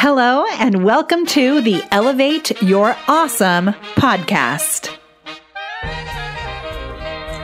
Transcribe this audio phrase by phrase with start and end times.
[0.00, 4.96] Hello, and welcome to the Elevate Your Awesome podcast.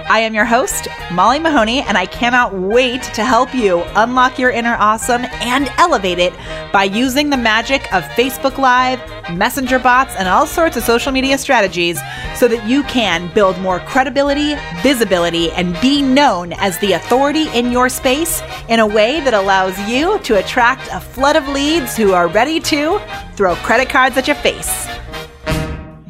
[0.07, 4.51] I am your host, Molly Mahoney, and I cannot wait to help you unlock your
[4.51, 6.35] inner awesome and elevate it
[6.73, 9.01] by using the magic of Facebook Live,
[9.33, 11.99] Messenger bots, and all sorts of social media strategies
[12.37, 17.73] so that you can build more credibility, visibility, and be known as the authority in
[17.73, 22.13] your space in a way that allows you to attract a flood of leads who
[22.13, 23.01] are ready to
[23.35, 24.87] throw credit cards at your face.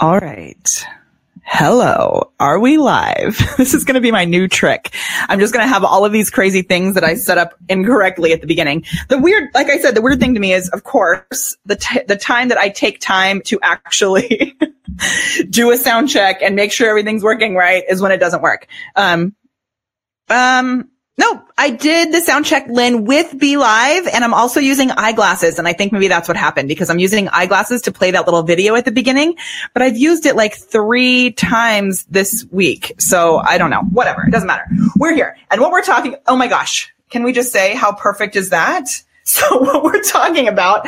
[0.00, 0.84] All right.
[1.46, 2.32] Hello.
[2.40, 3.38] Are we live?
[3.56, 4.94] This is going to be my new trick.
[5.28, 8.32] I'm just going to have all of these crazy things that I set up incorrectly
[8.32, 8.84] at the beginning.
[9.08, 12.02] The weird, like I said, the weird thing to me is, of course, the, t-
[12.08, 14.56] the time that I take time to actually
[15.50, 18.66] do a sound check and make sure everything's working right is when it doesn't work.
[18.96, 19.34] Um,
[20.28, 24.90] um, no, I did the sound check, Lynn, with Be Live, and I'm also using
[24.90, 25.60] eyeglasses.
[25.60, 28.42] And I think maybe that's what happened because I'm using eyeglasses to play that little
[28.42, 29.36] video at the beginning,
[29.74, 32.94] but I've used it like three times this week.
[32.98, 33.82] So I don't know.
[33.92, 34.26] Whatever.
[34.26, 34.64] It doesn't matter.
[34.96, 35.36] We're here.
[35.52, 36.92] And what we're talking, oh my gosh.
[37.10, 38.86] Can we just say how perfect is that?
[39.26, 40.86] So what we're talking about,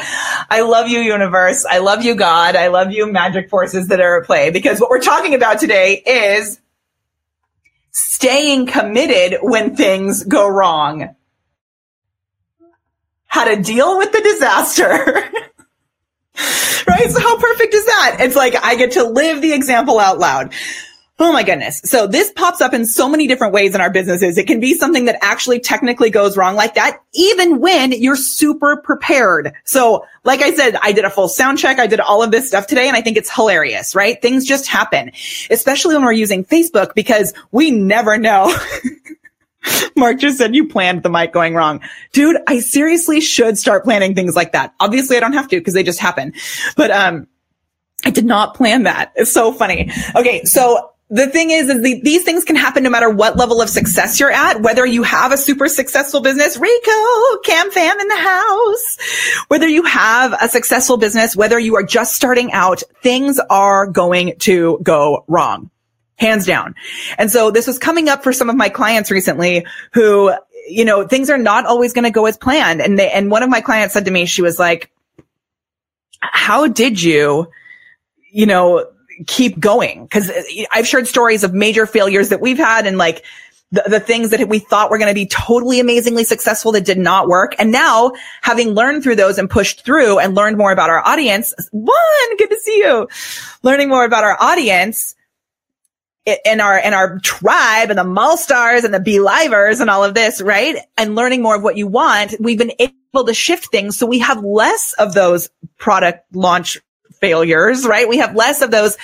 [0.51, 1.65] I love you, universe.
[1.65, 2.55] I love you, God.
[2.55, 6.03] I love you, magic forces that are at play because what we're talking about today
[6.05, 6.61] is
[7.97, 11.17] staying committed when things go wrong.
[13.25, 14.87] How to deal with the disaster.
[16.87, 17.11] right?
[17.11, 18.19] So how perfect is that?
[18.21, 20.53] It's like I get to live the example out loud.
[21.19, 21.81] Oh my goodness.
[21.83, 24.37] So this pops up in so many different ways in our businesses.
[24.37, 28.77] It can be something that actually technically goes wrong like that, even when you're super
[28.77, 29.55] prepared.
[29.65, 31.79] So like I said, I did a full sound check.
[31.79, 34.21] I did all of this stuff today and I think it's hilarious, right?
[34.21, 35.11] Things just happen,
[35.49, 38.55] especially when we're using Facebook because we never know.
[39.97, 41.81] Mark just said you planned the mic going wrong.
[42.13, 44.75] Dude, I seriously should start planning things like that.
[44.81, 46.35] Obviously I don't have to because they just happen,
[46.77, 47.27] but, um,
[48.05, 49.13] I did not plan that.
[49.17, 49.91] It's so funny.
[50.15, 50.45] Okay.
[50.45, 53.69] So the thing is, is the, these things can happen no matter what level of
[53.69, 58.17] success you're at, whether you have a super successful business, Rico, Cam Fam in the
[58.17, 58.99] house,
[59.47, 64.37] whether you have a successful business, whether you are just starting out, things are going
[64.41, 65.71] to go wrong.
[66.19, 66.75] Hands down.
[67.19, 70.33] And so this was coming up for some of my clients recently who,
[70.67, 72.81] you know, things are not always going to go as planned.
[72.81, 74.91] And they, and one of my clients said to me, she was like,
[76.21, 77.51] how did you,
[78.33, 78.87] you know,
[79.27, 80.09] keep going.
[80.09, 83.25] Cause uh, I've shared stories of major failures that we've had and like
[83.73, 86.99] the, the things that we thought were going to be totally amazingly successful that did
[86.99, 87.55] not work.
[87.59, 88.13] And now
[88.43, 92.49] having learned through those and pushed through and learned more about our audience, one, good
[92.49, 93.09] to see you,
[93.63, 95.17] learning more about our audience
[96.45, 100.15] in our, in our tribe and the mall stars and the BeLivers and all of
[100.15, 100.77] this, right?
[100.97, 102.35] And learning more of what you want.
[102.41, 103.97] We've been able to shift things.
[103.97, 106.79] So we have less of those product launch
[107.21, 108.09] failures, right?
[108.09, 108.97] We have less of those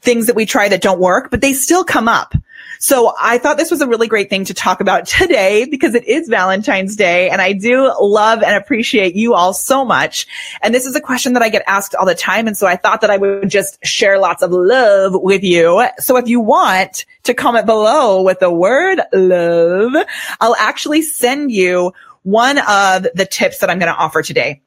[0.00, 2.34] things that we try that don't work, but they still come up.
[2.78, 6.04] So I thought this was a really great thing to talk about today because it
[6.04, 10.26] is Valentine's Day and I do love and appreciate you all so much.
[10.62, 12.48] And this is a question that I get asked all the time.
[12.48, 15.86] And so I thought that I would just share lots of love with you.
[16.00, 19.92] So if you want to comment below with the word love,
[20.40, 21.92] I'll actually send you
[22.24, 24.60] one of the tips that I'm going to offer today.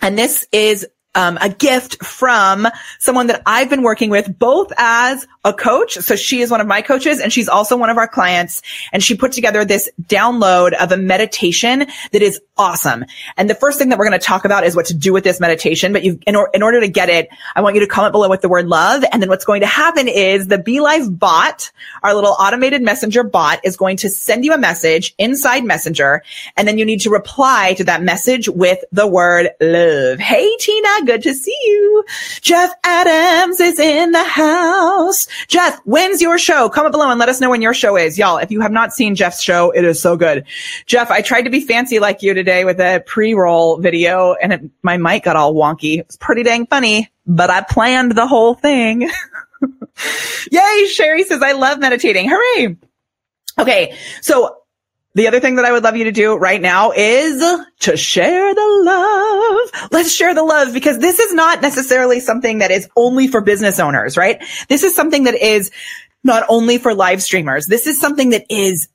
[0.00, 5.26] And this is um, a gift from someone that I've been working with both as
[5.44, 5.94] a coach.
[5.94, 8.62] So she is one of my coaches and she's also one of our clients.
[8.92, 13.04] And she put together this download of a meditation that is awesome.
[13.36, 15.24] And the first thing that we're going to talk about is what to do with
[15.24, 15.92] this meditation.
[15.92, 18.28] But you, in, or, in order to get it, I want you to comment below
[18.28, 19.04] with the word love.
[19.12, 21.70] And then what's going to happen is the BeLive bot,
[22.02, 26.22] our little automated messenger bot is going to send you a message inside messenger.
[26.56, 30.18] And then you need to reply to that message with the word love.
[30.18, 32.04] Hey, Tina, good to see you.
[32.40, 35.26] Jeff Adams is in the house.
[35.48, 36.68] Jeff, when's your show?
[36.68, 38.18] Comment below and let us know when your show is.
[38.18, 40.44] Y'all, if you have not seen Jeff's show, it is so good.
[40.86, 44.62] Jeff, I tried to be fancy like you today with a pre-roll video and it,
[44.82, 46.00] my mic got all wonky.
[46.00, 49.02] It's pretty dang funny, but I planned the whole thing.
[50.50, 50.86] Yay.
[50.86, 52.28] Sherry says, I love meditating.
[52.28, 52.76] Hooray.
[53.58, 53.96] Okay.
[54.20, 54.56] So
[55.14, 57.40] the other thing that I would love you to do right now is
[57.80, 59.90] to share the love.
[59.92, 63.78] Let's share the love because this is not necessarily something that is only for business
[63.78, 64.42] owners, right?
[64.68, 65.70] This is something that is
[66.24, 67.66] not only for live streamers.
[67.66, 68.88] This is something that is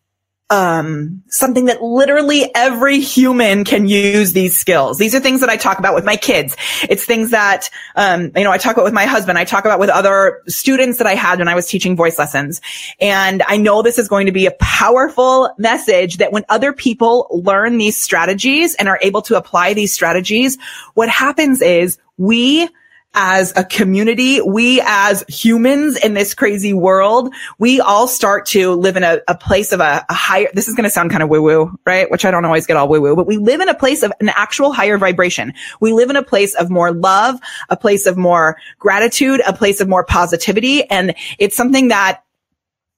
[0.50, 4.98] um, something that literally every human can use these skills.
[4.98, 6.58] These are things that I talk about with my kids.
[6.90, 9.38] It's things that, um, you know, I talk about with my husband.
[9.38, 12.62] I talk about with other students that I had when I was teaching voice lessons.
[13.00, 17.28] And I know this is going to be a powerful message that when other people
[17.32, 20.58] learn these strategies and are able to apply these strategies,
[20.96, 22.70] what happens is we
[23.14, 28.98] as a community, we as humans in this crazy world, we all start to live
[28.98, 31.30] in a, a place of a, a, higher, this is going to sound kind of
[31.30, 32.10] woo woo, right?
[32.12, 34.14] Which I don't always get all woo woo, but we live in a place of
[34.20, 35.54] an actual higher vibration.
[35.80, 37.40] We live in a place of more love,
[37.70, 40.88] a place of more gratitude, a place of more positivity.
[40.90, 42.24] And it's something that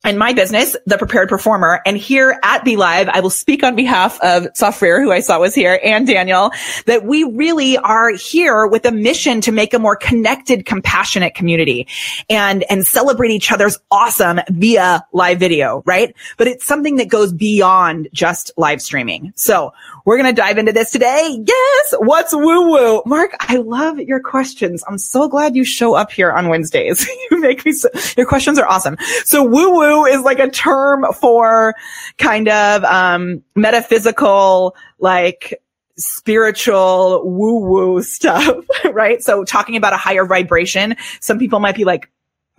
[0.04, 1.80] in my business, the prepared performer.
[1.86, 5.40] And here at Be Live, I will speak on behalf of Software, who I saw
[5.40, 6.52] was here, and Daniel,
[6.88, 11.88] that we really are here with a mission to make a more connected, compassionate community
[12.30, 16.16] and, and celebrate each other's awesome via live video, right?
[16.38, 19.34] But it's something that goes beyond just live streaming.
[19.36, 19.72] So
[20.06, 21.38] we're going to dive into this today.
[21.46, 21.94] Yes.
[22.00, 23.02] What's woo woo?
[23.06, 24.84] Mark, I love your questions.
[24.88, 27.08] I'm so glad you show up here on Wednesdays.
[27.32, 28.98] you make me so, your questions are awesome.
[29.24, 31.76] So woo woo is like a term for
[32.18, 35.62] kind of, um, metaphysical, like,
[35.98, 39.22] spiritual woo woo stuff, right?
[39.22, 42.10] So talking about a higher vibration, some people might be like,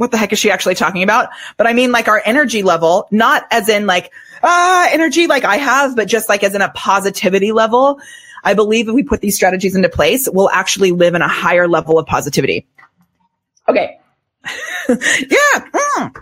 [0.03, 1.29] what the heck is she actually talking about?
[1.57, 4.13] But I mean like our energy level, not as in like,
[4.43, 8.01] ah, energy like I have, but just like as in a positivity level.
[8.43, 11.69] I believe if we put these strategies into place, we'll actually live in a higher
[11.69, 12.67] level of positivity.
[13.69, 14.01] Okay.
[14.89, 15.69] yeah.
[15.73, 16.15] Mm.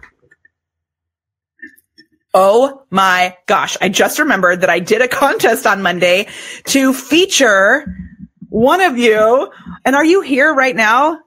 [2.35, 3.79] Oh my gosh.
[3.81, 6.29] I just remembered that I did a contest on Monday
[6.67, 7.97] to feature
[8.51, 9.51] one of you.
[9.87, 11.19] And are you here right now?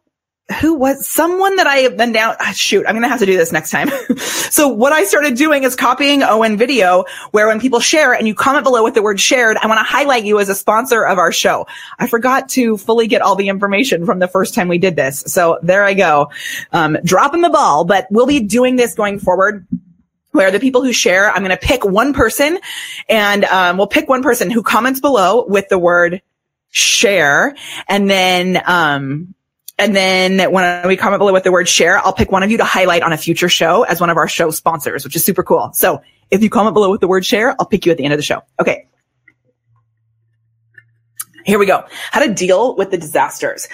[0.60, 2.36] Who was someone that I have been down.
[2.40, 3.90] Ah, shoot, I'm going to have to do this next time.
[4.18, 8.36] so what I started doing is copying Owen video where when people share and you
[8.36, 11.18] comment below with the word shared, I want to highlight you as a sponsor of
[11.18, 11.66] our show.
[11.98, 15.24] I forgot to fully get all the information from the first time we did this.
[15.28, 16.30] So there I go.
[16.74, 19.66] Um, dropping the ball, but we'll be doing this going forward
[20.32, 22.60] where the people who share, I'm going to pick one person
[23.08, 26.22] and um, we'll pick one person who comments below with the word
[26.72, 27.56] share
[27.88, 29.36] and then um,
[29.80, 32.58] and then when we comment below with the word share, I'll pick one of you
[32.58, 35.44] to highlight on a future show as one of our show sponsors, which is super
[35.44, 35.72] cool.
[35.74, 38.14] So if you comment below with the word share, I'll pick you at the end
[38.14, 38.42] of the show.
[38.60, 38.88] Okay.
[41.46, 41.86] Here we go.
[42.12, 43.68] How to deal with the disasters.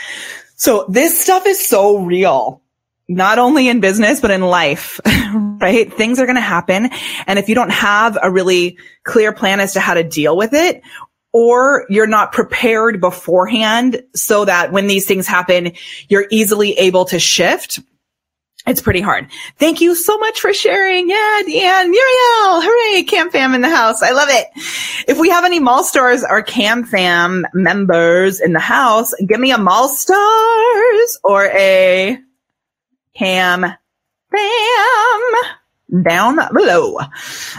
[0.55, 2.61] So this stuff is so real,
[3.07, 4.99] not only in business, but in life,
[5.33, 5.93] right?
[5.93, 6.89] Things are going to happen.
[7.27, 10.53] And if you don't have a really clear plan as to how to deal with
[10.53, 10.81] it
[11.31, 15.73] or you're not prepared beforehand so that when these things happen,
[16.07, 17.79] you're easily able to shift.
[18.67, 19.27] It's pretty hard.
[19.57, 21.09] Thank you so much for sharing.
[21.09, 24.03] Yeah, Deanne, Muriel, hooray, Cam Fam in the house.
[24.03, 24.47] I love it.
[25.07, 29.51] If we have any Mall Stars or Cam Fam members in the house, give me
[29.51, 32.19] a Mall Stars or a
[33.15, 33.65] Cam
[34.31, 36.99] Fam down below.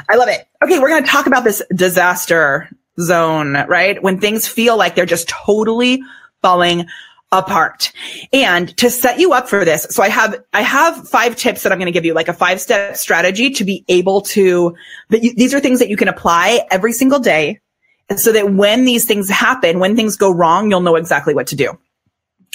[0.09, 0.47] I love it.
[0.63, 2.69] Okay, we're going to talk about this disaster
[3.01, 4.03] zone, right?
[4.03, 6.03] When things feel like they're just totally
[6.43, 6.87] falling
[7.33, 7.93] apart.
[8.33, 11.73] And to set you up for this, so I have, I have five tips that
[11.73, 14.75] I'm going to give you, like a five step strategy to be able to,
[15.11, 17.61] that you, these are things that you can apply every single day.
[18.09, 21.47] And so that when these things happen, when things go wrong, you'll know exactly what
[21.49, 21.79] to do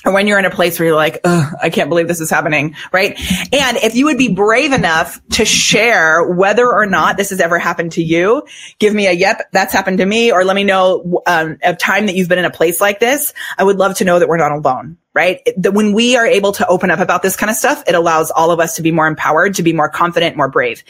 [0.06, 2.75] or when you're in a place where you're like, I can't believe this is happening,
[2.92, 3.18] right?
[3.54, 7.57] And if you would be brave enough to share whether or not this has ever
[7.57, 8.44] happened to you,
[8.80, 12.06] give me a yep, that's happened to me, or let me know um, a time
[12.06, 13.34] that you've been in a place like this.
[13.57, 15.42] I would love to know that we're not alone, right?
[15.57, 18.31] That when we are able to open up about this kind of stuff, it allows
[18.31, 20.83] all of us to be more empowered, to be more confident, more brave.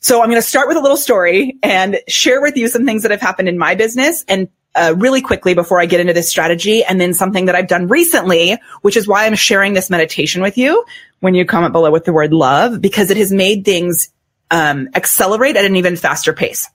[0.00, 3.02] So I'm going to start with a little story and share with you some things
[3.02, 6.28] that have happened in my business and uh, really quickly before I get into this
[6.28, 6.84] strategy.
[6.84, 10.58] And then something that I've done recently, which is why I'm sharing this meditation with
[10.58, 10.84] you
[11.20, 14.10] when you comment below with the word love, because it has made things
[14.50, 16.68] um, accelerate at an even faster pace.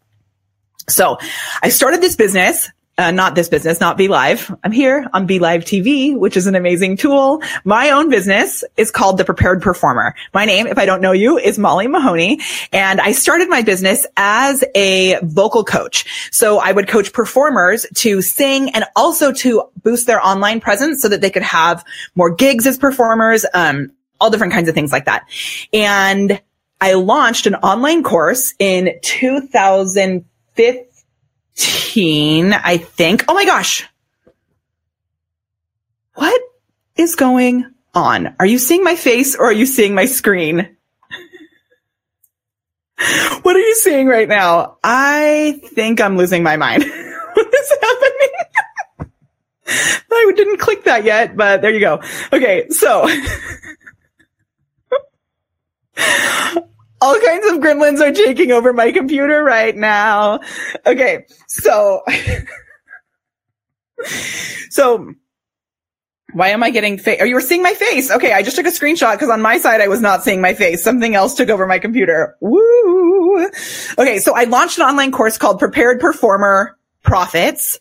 [0.88, 1.18] So
[1.62, 4.54] I started this business uh, not this business, not Be Live.
[4.62, 7.42] I'm here on Be Live TV, which is an amazing tool.
[7.64, 10.16] My own business is called The Prepared Performer.
[10.34, 12.42] My name, if I don't know you, is Molly Mahoney.
[12.74, 16.30] And I started my business as a vocal coach.
[16.34, 21.08] So I would coach performers to sing and also to boost their online presence so
[21.08, 25.06] that they could have more gigs as performers, um, all different kinds of things like
[25.06, 25.26] that.
[25.72, 26.42] And
[26.82, 30.89] I launched an online course in 2015
[31.60, 33.26] 18, I think.
[33.28, 33.86] Oh my gosh.
[36.16, 36.42] What
[36.96, 38.36] is going on?
[38.40, 40.78] Are you seeing my face or are you seeing my screen?
[43.42, 44.78] what are you seeing right now.
[44.84, 46.84] I think I'm losing my mind.
[47.34, 49.12] what is happening?
[50.12, 52.02] I didn't click that yet, but there you go.
[52.32, 53.08] Okay, so
[57.02, 60.40] all kinds of gremlins are taking over my computer right now.
[60.86, 62.04] Okay, so
[64.70, 65.14] so
[66.34, 67.20] why am I getting face?
[67.22, 68.12] Oh, you were seeing my face.
[68.12, 70.54] Okay, I just took a screenshot because on my side I was not seeing my
[70.54, 70.84] face.
[70.84, 72.36] Something else took over my computer.
[72.42, 73.50] Woo!
[73.98, 77.80] Okay, so I launched an online course called Prepared Performer Profits.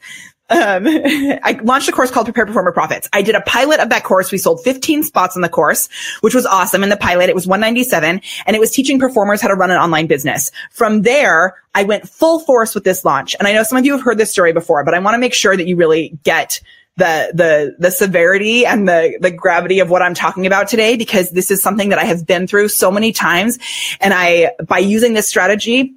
[0.50, 3.08] Um, I launched a course called Prepare Performer Profits.
[3.12, 4.32] I did a pilot of that course.
[4.32, 5.88] We sold 15 spots in the course,
[6.20, 6.82] which was awesome.
[6.82, 9.78] In the pilot, it was 197 and it was teaching performers how to run an
[9.78, 10.50] online business.
[10.70, 13.36] From there, I went full force with this launch.
[13.38, 15.18] And I know some of you have heard this story before, but I want to
[15.18, 16.60] make sure that you really get
[16.96, 21.30] the the the severity and the the gravity of what I'm talking about today because
[21.30, 23.58] this is something that I have been through so many times
[24.00, 25.94] and I by using this strategy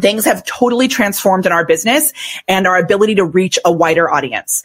[0.00, 2.12] things have totally transformed in our business
[2.46, 4.62] and our ability to reach a wider audience.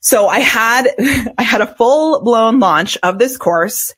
[0.00, 0.88] So I had
[1.38, 3.94] I had a full blown launch of this course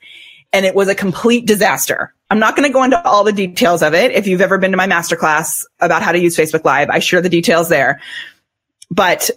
[0.53, 2.15] and it was a complete disaster.
[2.31, 4.13] I'm not going to go into all the details of it.
[4.13, 7.21] If you've ever been to my masterclass about how to use Facebook Live, I share
[7.21, 8.01] the details there.
[8.91, 9.31] But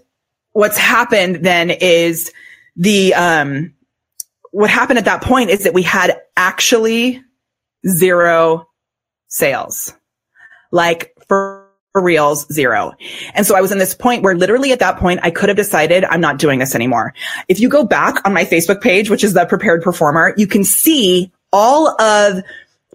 [0.51, 2.31] what's happened then is
[2.75, 3.73] the, um,
[4.51, 7.23] what happened at that point is that we had actually
[7.87, 8.67] zero
[9.27, 9.93] sales.
[10.71, 11.12] Like
[11.93, 12.93] for, reals, zero.
[13.35, 15.55] And so I was in this point where literally at that point, I could have
[15.55, 17.13] decided I'm not doing this anymore.
[17.47, 20.63] If you go back on my Facebook page, which is the prepared performer, you can
[20.63, 22.43] see all of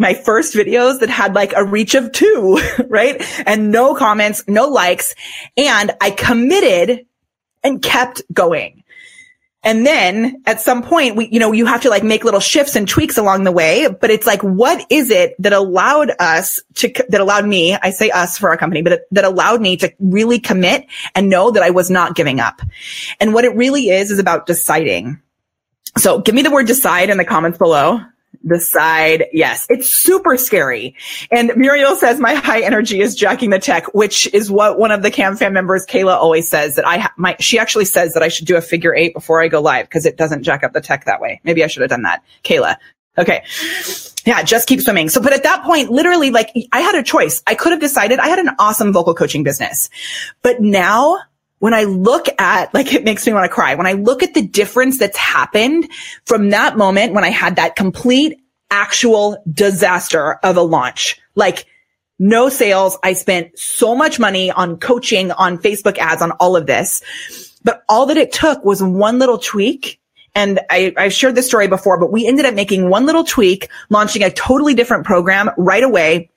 [0.01, 3.23] my first videos that had like a reach of two, right?
[3.47, 5.15] And no comments, no likes.
[5.57, 7.07] And I committed
[7.63, 8.83] and kept going.
[9.69, 12.75] And then at some point, we, you know, you have to like make little shifts
[12.75, 13.87] and tweaks along the way.
[13.87, 18.09] But it's like, what is it that allowed us to, that allowed me, I say
[18.09, 21.69] us for our company, but that allowed me to really commit and know that I
[21.69, 22.63] was not giving up.
[23.21, 25.21] And what it really is, is about deciding.
[25.99, 28.01] So give me the word decide in the comments below
[28.43, 29.27] the side.
[29.33, 30.95] Yes, it's super scary.
[31.31, 35.03] And Muriel says my high energy is jacking the tech, which is what one of
[35.03, 38.23] the Cam fam members, Kayla, always says that I ha- my, she actually says that
[38.23, 40.73] I should do a figure eight before I go live because it doesn't jack up
[40.73, 41.41] the tech that way.
[41.45, 42.23] Maybe I should have done that.
[42.45, 42.77] Kayla.
[43.19, 43.43] Okay.
[44.25, 45.09] Yeah, just keep swimming.
[45.09, 47.43] So, but at that point, literally, like I had a choice.
[47.47, 49.91] I could have decided I had an awesome vocal coaching business,
[50.43, 51.19] but now
[51.59, 53.75] when I look at, like, it makes me want to cry.
[53.75, 55.89] When I look at the difference that's happened
[56.25, 61.67] from that moment when I had that complete actual disaster of a launch, like
[62.19, 62.99] no sales.
[63.03, 67.03] I spent so much money on coaching, on Facebook ads, on all of this.
[67.65, 70.01] But all that it took was one little tweak.
[70.35, 73.69] And I, I've shared this story before, but we ended up making one little tweak,
[73.91, 76.31] launching a totally different program right away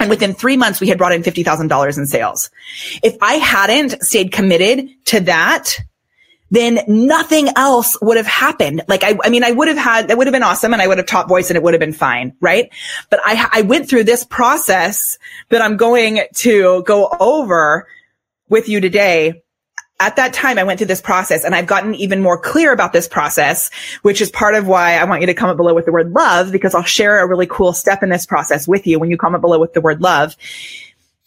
[0.00, 2.50] and within three months, we had brought in $50,000 in sales.
[3.02, 5.78] If I hadn't stayed committed to that,
[6.50, 8.82] then nothing else would have happened.
[8.88, 10.88] Like, I, I mean, I would have had, that would have been awesome and I
[10.88, 12.34] would have taught voice and it would have been fine.
[12.40, 12.70] Right.
[13.08, 15.18] But I, I went through this process
[15.50, 17.86] that I'm going to go over
[18.48, 19.42] with you today
[20.00, 22.92] at that time, I went through this process and I've gotten even more clear about
[22.92, 23.70] this process,
[24.02, 26.50] which is part of why I want you to comment below with the word love,
[26.50, 29.42] because I'll share a really cool step in this process with you when you comment
[29.42, 30.36] below with the word love.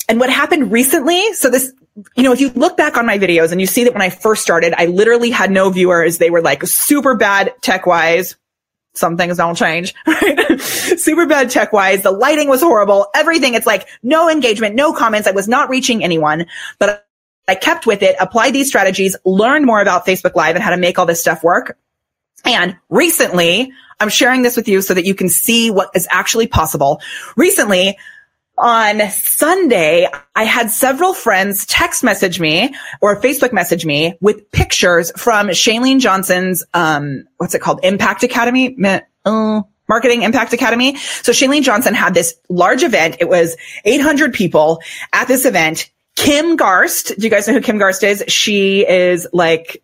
[0.09, 1.71] And what happened recently, so this,
[2.15, 4.09] you know, if you look back on my videos and you see that when I
[4.09, 6.17] first started, I literally had no viewers.
[6.17, 8.35] They were like super bad tech wise.
[8.95, 10.59] Some things don't change, right?
[10.61, 12.01] super bad tech wise.
[12.01, 13.07] The lighting was horrible.
[13.15, 13.53] Everything.
[13.53, 15.27] It's like no engagement, no comments.
[15.27, 16.47] I was not reaching anyone,
[16.79, 17.07] but
[17.47, 20.77] I kept with it, applied these strategies, learned more about Facebook Live and how to
[20.77, 21.77] make all this stuff work.
[22.45, 26.47] And recently, I'm sharing this with you so that you can see what is actually
[26.47, 27.01] possible.
[27.35, 27.97] Recently,
[28.57, 35.11] on Sunday, I had several friends text message me or Facebook message me with pictures
[35.17, 37.79] from Chalene Johnson's, um, what's it called?
[37.83, 38.77] Impact Academy?
[39.25, 40.95] Uh, Marketing Impact Academy.
[40.97, 43.17] So Chalene Johnson had this large event.
[43.19, 44.81] It was 800 people
[45.13, 45.89] at this event.
[46.15, 47.15] Kim Garst.
[47.17, 48.23] Do you guys know who Kim Garst is?
[48.27, 49.83] She is like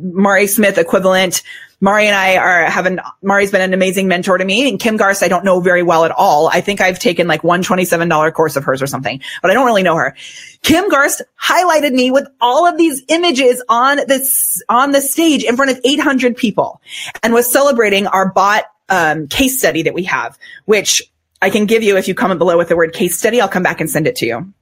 [0.00, 1.42] Mari Smith equivalent.
[1.80, 5.22] Mari and I are having, Mari's been an amazing mentor to me and Kim Garst,
[5.22, 6.48] I don't know very well at all.
[6.48, 9.64] I think I've taken like one $27 course of hers or something, but I don't
[9.64, 10.16] really know her.
[10.62, 15.56] Kim Garst highlighted me with all of these images on this, on the stage in
[15.56, 16.80] front of 800 people
[17.22, 21.02] and was celebrating our bot, um, case study that we have, which
[21.40, 23.40] I can give you if you comment below with the word case study.
[23.40, 24.52] I'll come back and send it to you.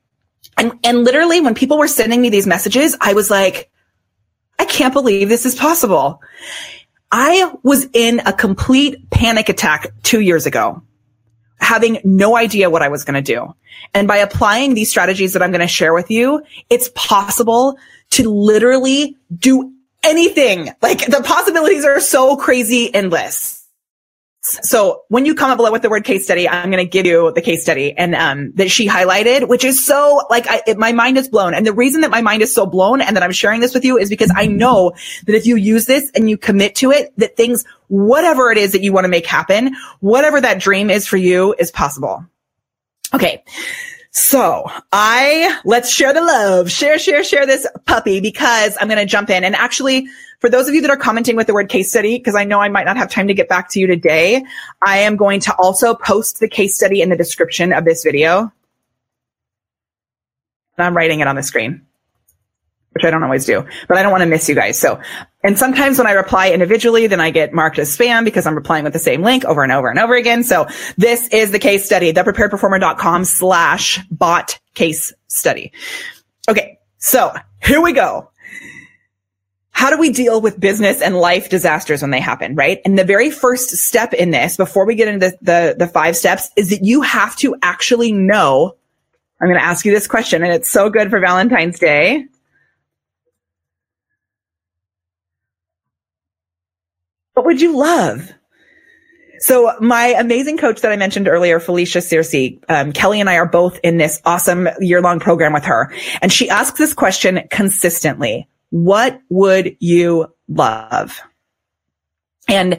[0.57, 3.71] And, and literally when people were sending me these messages, I was like,
[4.59, 6.23] I can't believe this is possible.
[7.13, 10.83] I was in a complete panic attack two years ago.
[11.61, 13.55] having no idea what I was going to do.
[13.95, 17.77] And by applying these strategies that I'm going to share with you, it's possible
[18.11, 19.73] to literally do
[20.05, 20.71] anything.
[20.83, 23.66] Like the possibilities are so crazy endless.
[24.63, 27.33] So when you comment below with the word case study, I'm going to give you
[27.33, 30.93] the case study and, um, that she highlighted, which is so like, I, it, my
[30.93, 31.55] mind is blown.
[31.55, 33.85] And the reason that my mind is so blown and that I'm sharing this with
[33.85, 34.93] you is because I know
[35.27, 38.73] that if you use this and you commit to it, that things, whatever it is
[38.73, 42.25] that you want to make happen, whatever that dream is for you is possible.
[43.15, 43.43] Okay.
[44.19, 49.05] So I, let's share the love, share, share, share this puppy because I'm going to
[49.05, 50.09] jump in and actually
[50.39, 52.59] for those of you that are commenting with the word case study, because I know
[52.59, 54.43] I might not have time to get back to you today,
[54.81, 58.51] I am going to also post the case study in the description of this video.
[60.79, 61.85] And I'm writing it on the screen,
[62.93, 64.79] which I don't always do, but I don't want to miss you guys.
[64.79, 64.99] So,
[65.47, 68.85] and sometimes when I reply individually, then I get marked as spam because I'm replying
[68.85, 70.45] with the same link over and over and over again.
[70.45, 75.73] So this is the case study, thepreparedperformer.com slash bot case study.
[76.49, 76.79] Okay.
[76.99, 78.31] So here we go
[79.77, 82.81] how do we deal with business and life disasters when they happen, right?
[82.87, 86.17] And the very first step in this, before we get into the, the, the five
[86.17, 88.75] steps, is that you have to actually know.
[89.39, 92.25] I'm going to ask you this question, and it's so good for Valentine's Day.
[97.37, 98.33] What would you love?
[99.41, 103.47] So my amazing coach that I mentioned earlier, Felicia Searcy, um, Kelly and I are
[103.47, 105.93] both in this awesome year long program with her.
[106.23, 108.49] And she asks this question consistently.
[108.71, 111.21] What would you love?
[112.49, 112.79] And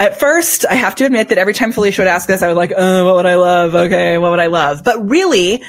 [0.00, 2.56] at first, I have to admit that every time Felicia would ask this, I was
[2.56, 3.76] like, oh, what would I love?
[3.76, 4.82] Okay, what would I love?
[4.82, 5.62] But really,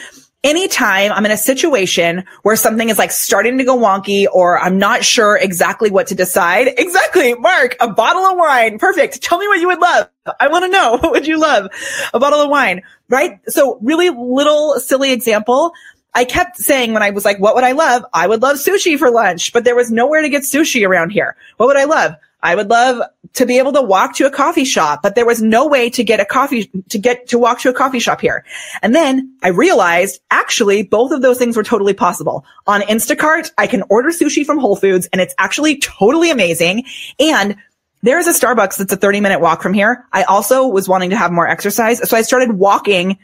[0.44, 4.78] anytime I'm in a situation where something is like starting to go wonky or I'm
[4.78, 6.70] not sure exactly what to decide.
[6.78, 7.34] Exactly.
[7.36, 8.80] Mark, a bottle of wine.
[8.80, 9.22] Perfect.
[9.22, 10.10] Tell me what you would love.
[10.40, 10.98] I want to know.
[11.08, 11.70] What would you love?
[12.14, 13.40] A bottle of wine, right?
[13.48, 15.72] So really little silly example.
[16.14, 18.04] I kept saying when I was like, what would I love?
[18.14, 21.36] I would love sushi for lunch, but there was nowhere to get sushi around here.
[21.58, 22.16] What would I love?
[22.42, 23.02] I would love
[23.34, 26.04] to be able to walk to a coffee shop, but there was no way to
[26.04, 28.46] get a coffee, to get to walk to a coffee shop here.
[28.82, 32.46] And then I realized actually both of those things were totally possible.
[32.68, 36.86] On Instacart, I can order sushi from Whole Foods and it's actually totally amazing.
[37.20, 37.58] And
[38.04, 40.06] there is a Starbucks that's a 30 minute walk from here.
[40.14, 42.08] I also was wanting to have more exercise.
[42.08, 43.18] So I started walking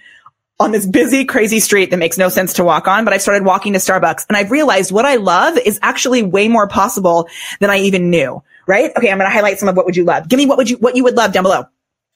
[0.59, 3.45] on this busy, crazy street that makes no sense to walk on, but I started
[3.45, 7.27] walking to Starbucks and I've realized what I love is actually way more possible
[7.59, 8.41] than I even knew.
[8.67, 8.91] Right?
[8.95, 9.11] Okay.
[9.11, 10.29] I'm going to highlight some of what would you love.
[10.29, 11.65] Give me what would you, what you would love down below.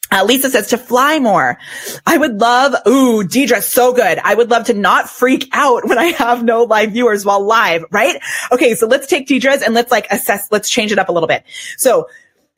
[0.09, 1.57] Uh, Lisa says to fly more.
[2.05, 4.19] I would love, ooh, Deidre, so good.
[4.23, 7.83] I would love to not freak out when I have no live viewers while live,
[7.91, 8.21] right?
[8.51, 8.73] Okay.
[8.75, 11.43] So let's take Deidre's and let's like assess, let's change it up a little bit.
[11.75, 12.07] So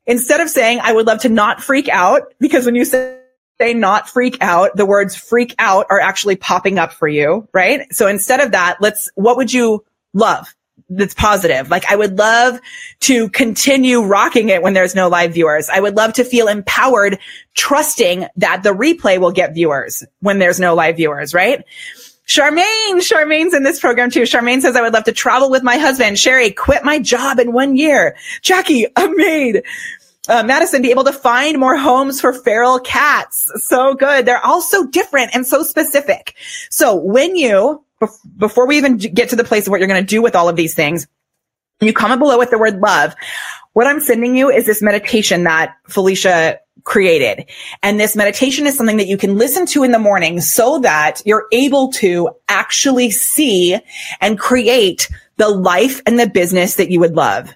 [0.05, 3.15] instead of saying I would love to not freak out, because when you say
[3.59, 7.93] say not freak out, the words freak out are actually popping up for you, right?
[7.93, 10.55] So instead of that, let's, what would you love?
[10.89, 11.69] That's positive.
[11.69, 12.59] Like I would love
[13.01, 15.69] to continue rocking it when there's no live viewers.
[15.69, 17.19] I would love to feel empowered,
[17.55, 21.63] trusting that the replay will get viewers when there's no live viewers, right?
[22.27, 24.21] Charmaine, Charmaine's in this program too.
[24.21, 26.19] Charmaine says, I would love to travel with my husband.
[26.19, 28.15] Sherry, quit my job in one year.
[28.41, 29.63] Jackie, a maid
[30.29, 33.51] uh, Madison be able to find more homes for feral cats.
[33.55, 34.25] So good.
[34.25, 36.35] They're all so different and so specific.
[36.69, 37.83] So when you,
[38.37, 40.49] before we even get to the place of what you're going to do with all
[40.49, 41.07] of these things,
[41.81, 43.15] you comment below with the word love.
[43.73, 47.49] What I'm sending you is this meditation that Felicia created.
[47.83, 51.21] And this meditation is something that you can listen to in the morning so that
[51.25, 53.77] you're able to actually see
[54.21, 57.53] and create the life and the business that you would love.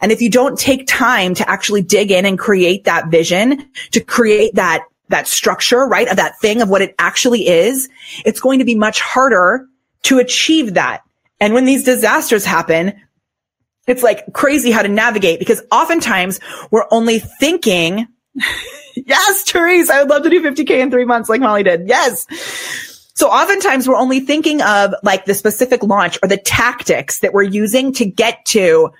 [0.00, 4.00] And if you don't take time to actually dig in and create that vision, to
[4.00, 6.08] create that, that structure, right?
[6.08, 7.88] Of that thing of what it actually is,
[8.24, 9.66] it's going to be much harder
[10.06, 11.02] to achieve that.
[11.40, 12.94] And when these disasters happen,
[13.86, 16.40] it's like crazy how to navigate because oftentimes
[16.70, 18.06] we're only thinking,
[18.94, 21.88] yes, Therese, I would love to do 50K in three months like Molly did.
[21.88, 22.26] Yes.
[23.14, 27.42] So oftentimes we're only thinking of like the specific launch or the tactics that we're
[27.42, 28.90] using to get to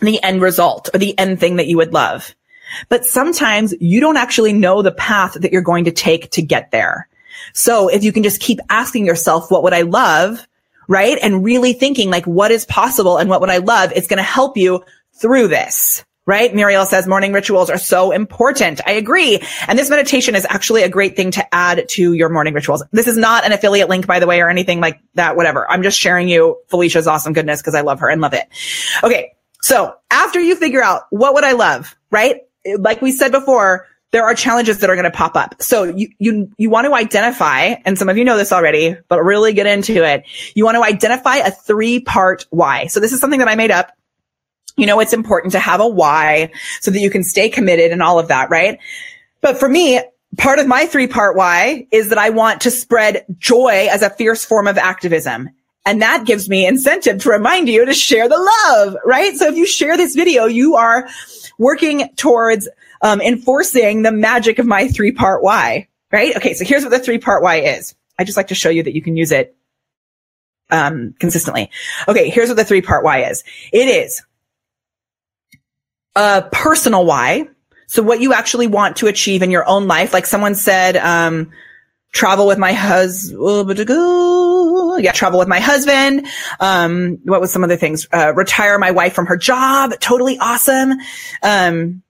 [0.00, 2.34] the end result or the end thing that you would love.
[2.88, 6.70] But sometimes you don't actually know the path that you're going to take to get
[6.70, 7.08] there.
[7.52, 10.46] So if you can just keep asking yourself, what would I love?
[10.88, 11.18] Right.
[11.20, 13.92] And really thinking like, what is possible and what would I love?
[13.94, 16.04] It's going to help you through this.
[16.24, 16.54] Right?
[16.54, 18.82] Muriel says morning rituals are so important.
[18.86, 19.40] I agree.
[19.66, 22.84] And this meditation is actually a great thing to add to your morning rituals.
[22.92, 25.70] This is not an affiliate link, by the way, or anything like that, whatever.
[25.70, 28.46] I'm just sharing you Felicia's awesome goodness because I love her and love it.
[29.02, 29.32] Okay.
[29.62, 32.42] So after you figure out what would I love, right?
[32.78, 35.56] Like we said before, there are challenges that are going to pop up.
[35.60, 39.22] So you, you, you want to identify, and some of you know this already, but
[39.22, 40.24] really get into it.
[40.54, 42.86] You want to identify a three part why.
[42.86, 43.92] So this is something that I made up.
[44.76, 48.02] You know, it's important to have a why so that you can stay committed and
[48.02, 48.78] all of that, right?
[49.40, 50.00] But for me,
[50.36, 54.10] part of my three part why is that I want to spread joy as a
[54.10, 55.50] fierce form of activism.
[55.84, 59.34] And that gives me incentive to remind you to share the love, right?
[59.36, 61.08] So if you share this video, you are
[61.58, 62.68] working towards
[63.02, 66.36] um, enforcing the magic of my three part why, right?
[66.36, 66.54] Okay.
[66.54, 67.94] So here's what the three part why is.
[68.18, 69.56] I just like to show you that you can use it
[70.70, 71.70] um, consistently.
[72.08, 72.30] Okay.
[72.30, 73.44] Here's what the three part why is.
[73.72, 74.22] It is
[76.16, 77.48] a personal why.
[77.86, 81.50] So what you actually want to achieve in your own life, like someone said, um,
[82.12, 83.38] travel with my husband.
[85.00, 86.26] Yeah, travel with my husband.
[86.60, 88.06] Um, what was some other things?
[88.12, 89.92] Uh, retire my wife from her job.
[90.00, 90.94] Totally awesome.
[91.42, 92.02] Um,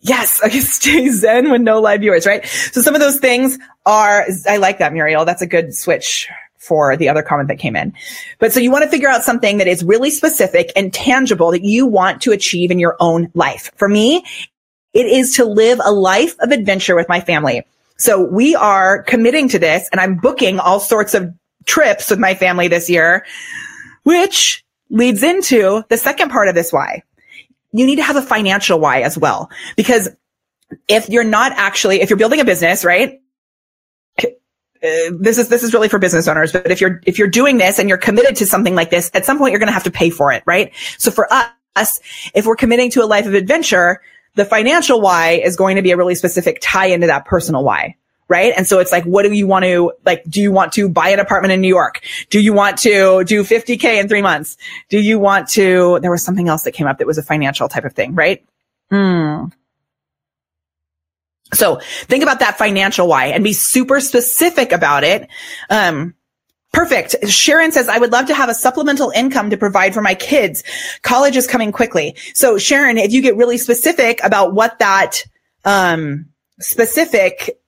[0.00, 2.46] yes, I can stay zen with no live viewers, right?
[2.46, 5.24] So some of those things are, I like that, Muriel.
[5.24, 7.92] That's a good switch for the other comment that came in.
[8.38, 11.64] But so you want to figure out something that is really specific and tangible that
[11.64, 13.70] you want to achieve in your own life.
[13.76, 14.24] For me,
[14.92, 17.64] it is to live a life of adventure with my family.
[17.96, 21.32] So we are committing to this and I'm booking all sorts of
[21.66, 23.24] trips with my family this year,
[24.02, 27.02] which leads into the second part of this why.
[27.72, 30.08] You need to have a financial why as well, because
[30.88, 33.20] if you're not actually, if you're building a business, right?
[34.80, 37.58] Uh, this is this is really for business owners but if you're if you're doing
[37.58, 39.82] this and you're committed to something like this at some point you're going to have
[39.82, 41.98] to pay for it right so for us
[42.32, 44.00] if we're committing to a life of adventure
[44.38, 47.96] the financial why is going to be a really specific tie into that personal why.
[48.28, 48.52] Right.
[48.54, 51.08] And so it's like, what do you want to, like, do you want to buy
[51.08, 52.04] an apartment in New York?
[52.28, 54.58] Do you want to do 50K in three months?
[54.90, 57.70] Do you want to, there was something else that came up that was a financial
[57.70, 58.44] type of thing, right?
[58.90, 59.46] Hmm.
[61.54, 65.28] So think about that financial why and be super specific about it.
[65.70, 66.14] Um,
[66.72, 67.16] Perfect.
[67.28, 70.62] Sharon says, I would love to have a supplemental income to provide for my kids.
[71.02, 72.14] College is coming quickly.
[72.34, 75.24] So Sharon, if you get really specific about what that,
[75.64, 76.26] um,
[76.60, 77.58] specific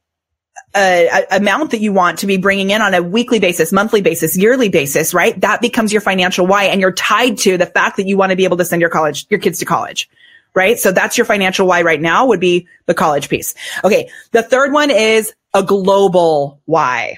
[0.75, 4.37] uh, amount that you want to be bringing in on a weekly basis, monthly basis,
[4.37, 5.41] yearly basis, right?
[5.41, 6.65] That becomes your financial why.
[6.65, 8.91] And you're tied to the fact that you want to be able to send your
[8.91, 10.09] college, your kids to college,
[10.55, 10.79] right?
[10.79, 13.55] So that's your financial why right now would be the college piece.
[13.83, 14.11] Okay.
[14.31, 17.17] The third one is a global why.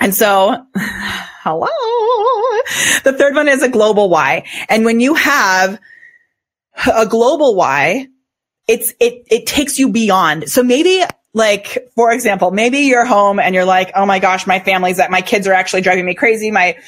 [0.00, 1.68] And so, hello.
[3.04, 4.44] The third one is a global why.
[4.68, 5.80] And when you have
[6.92, 8.08] a global why,
[8.66, 10.50] it's, it, it takes you beyond.
[10.50, 11.02] So maybe
[11.34, 15.10] like, for example, maybe you're home and you're like, Oh my gosh, my family's that
[15.10, 16.50] my kids are actually driving me crazy.
[16.50, 16.78] My,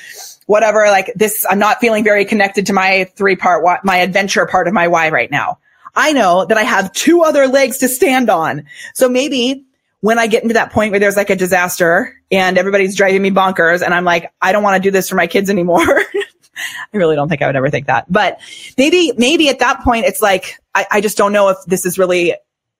[0.46, 4.68] whatever, like this, I'm not feeling very connected to my three part, my adventure part
[4.68, 5.58] of my why right now.
[5.94, 8.64] I know that I have two other legs to stand on.
[8.94, 9.64] So maybe
[10.00, 13.30] when I get into that point where there's like a disaster and everybody's driving me
[13.30, 15.80] bonkers and I'm like, I don't want to do this for my kids anymore.
[15.84, 18.38] I really don't think I would ever think that, but
[18.78, 21.98] maybe, maybe at that point, it's like, I, I just don't know if this is
[21.98, 22.34] really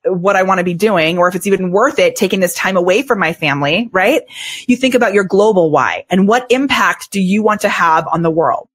[0.07, 2.77] what I want to be doing or if it's even worth it taking this time
[2.77, 4.23] away from my family, right?
[4.67, 8.23] You think about your global why and what impact do you want to have on
[8.23, 8.69] the world?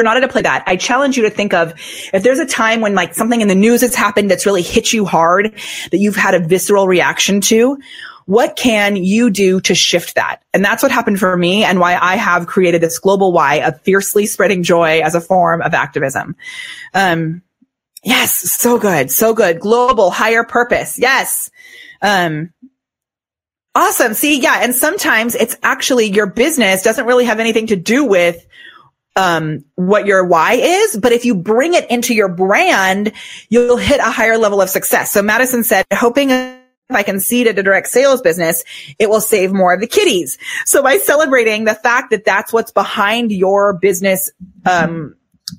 [0.00, 1.74] you're not at a place that, I challenge you to think of
[2.14, 4.94] if there's a time when like something in the news has happened that's really hit
[4.94, 5.52] you hard,
[5.90, 7.76] that you've had a visceral reaction to,
[8.24, 10.42] what can you do to shift that?
[10.54, 13.78] And that's what happened for me and why I have created this global why of
[13.82, 16.34] fiercely spreading joy as a form of activism.
[16.94, 17.42] Um,
[18.02, 19.60] yes, so good, so good.
[19.60, 20.98] Global higher purpose.
[20.98, 21.50] Yes.
[22.02, 22.50] Um,
[23.74, 24.14] awesome.
[24.14, 24.60] See, yeah.
[24.62, 28.46] And sometimes it's actually your business doesn't really have anything to do with
[29.16, 33.12] um, what your why is, but if you bring it into your brand,
[33.48, 35.12] you'll hit a higher level of success.
[35.12, 36.56] So Madison said, hoping if
[36.90, 38.64] I can seed at a direct sales business,
[38.98, 40.38] it will save more of the kitties.
[40.64, 44.30] So by celebrating the fact that that's what's behind your business,
[44.64, 45.16] um,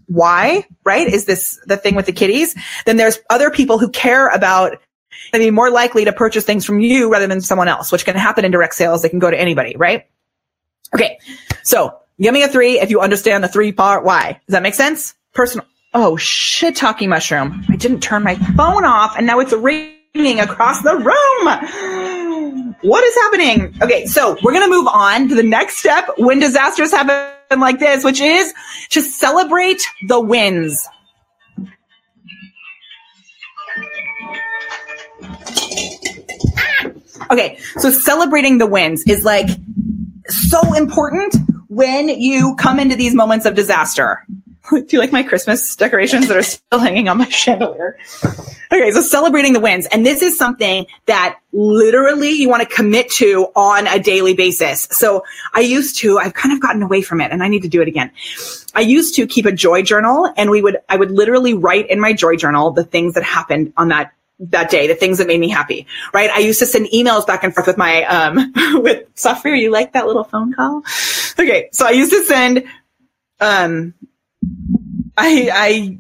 [0.08, 1.08] why, right?
[1.08, 2.56] Is this the thing with the kitties?
[2.86, 4.78] Then there's other people who care about
[5.34, 8.16] and be more likely to purchase things from you rather than someone else, which can
[8.16, 9.02] happen in direct sales.
[9.02, 10.08] They can go to anybody, right?
[10.94, 11.20] Okay.
[11.64, 14.40] So Give me a three if you understand the three part why.
[14.46, 15.16] Does that make sense?
[15.34, 15.66] Personal.
[15.96, 17.66] Oh, shiitake mushroom.
[17.68, 22.21] I didn't turn my phone off and now it's ringing across the room.
[22.82, 23.76] What is happening?
[23.82, 24.06] Okay.
[24.06, 28.04] So we're going to move on to the next step when disasters happen like this,
[28.04, 28.54] which is
[28.90, 30.88] to celebrate the wins.
[37.30, 37.58] Okay.
[37.78, 39.50] So celebrating the wins is like
[40.28, 41.36] so important
[41.68, 44.26] when you come into these moments of disaster.
[44.88, 47.98] Do like my Christmas decorations that are still hanging on my chandelier?
[48.72, 49.86] Okay, so celebrating the wins.
[49.88, 54.88] And this is something that literally you want to commit to on a daily basis.
[54.92, 57.68] So I used to, I've kind of gotten away from it and I need to
[57.68, 58.12] do it again.
[58.74, 62.00] I used to keep a joy journal and we would, I would literally write in
[62.00, 64.14] my joy journal the things that happened on that
[64.50, 66.32] that day, the things that made me happy, right?
[66.32, 69.54] I used to send emails back and forth with my, um, with software.
[69.54, 70.84] You like that little phone call?
[71.38, 71.70] Okay.
[71.72, 72.64] So I used to send,
[73.40, 73.94] um,
[75.18, 76.00] I, I,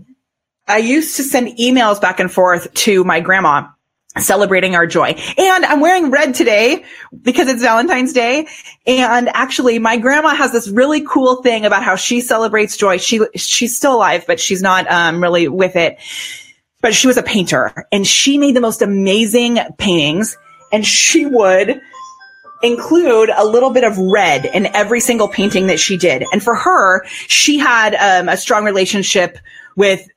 [0.67, 3.67] I used to send emails back and forth to my grandma
[4.17, 5.15] celebrating our joy.
[5.37, 6.83] And I'm wearing red today
[7.21, 8.47] because it's Valentine's Day.
[8.85, 12.97] And actually my grandma has this really cool thing about how she celebrates joy.
[12.97, 15.97] She, she's still alive, but she's not, um, really with it
[16.81, 20.37] but she was a painter and she made the most amazing paintings
[20.71, 21.79] and she would
[22.63, 26.23] include a little bit of red in every single painting that she did.
[26.31, 29.37] And for her, she had um, a strong relationship
[29.75, 30.07] with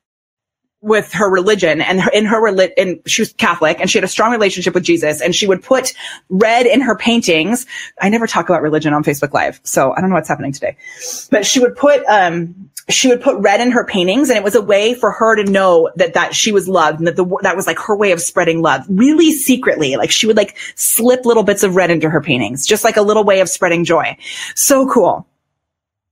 [0.85, 4.30] with her religion and in her religion, she was Catholic and she had a strong
[4.30, 5.94] relationship with Jesus and she would put
[6.28, 7.64] red in her paintings.
[8.02, 10.76] I never talk about religion on Facebook Live, so I don't know what's happening today,
[11.30, 14.54] but she would put, um, she would put red in her paintings and it was
[14.54, 17.56] a way for her to know that, that she was loved and that the, that
[17.56, 19.96] was like her way of spreading love really secretly.
[19.96, 23.02] Like she would like slip little bits of red into her paintings, just like a
[23.02, 24.16] little way of spreading joy.
[24.54, 25.26] So cool.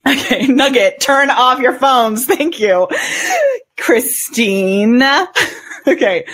[0.04, 2.26] Okay, Nugget, turn off your phones.
[2.26, 2.88] Thank you.
[3.83, 5.03] Christine.
[5.88, 6.25] okay.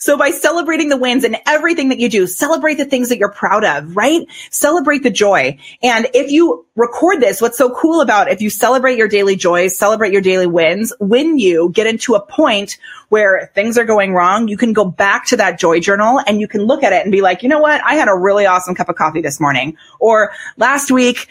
[0.00, 3.32] So by celebrating the wins and everything that you do, celebrate the things that you're
[3.32, 4.26] proud of, right?
[4.50, 5.58] Celebrate the joy.
[5.82, 9.78] And if you record this, what's so cool about if you celebrate your daily joys,
[9.78, 12.76] celebrate your daily wins, when you get into a point
[13.08, 16.46] where things are going wrong, you can go back to that joy journal and you
[16.46, 17.82] can look at it and be like, you know what?
[17.82, 19.74] I had a really awesome cup of coffee this morning.
[20.00, 21.28] Or last week,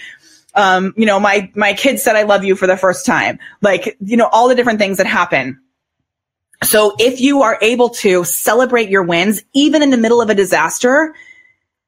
[0.56, 3.40] um, you know, my, my kids said, I love you for the first time.
[3.62, 5.60] Like, you know, all the different things that happen.
[6.64, 10.36] So if you are able to celebrate your wins, even in the middle of a
[10.36, 11.16] disaster,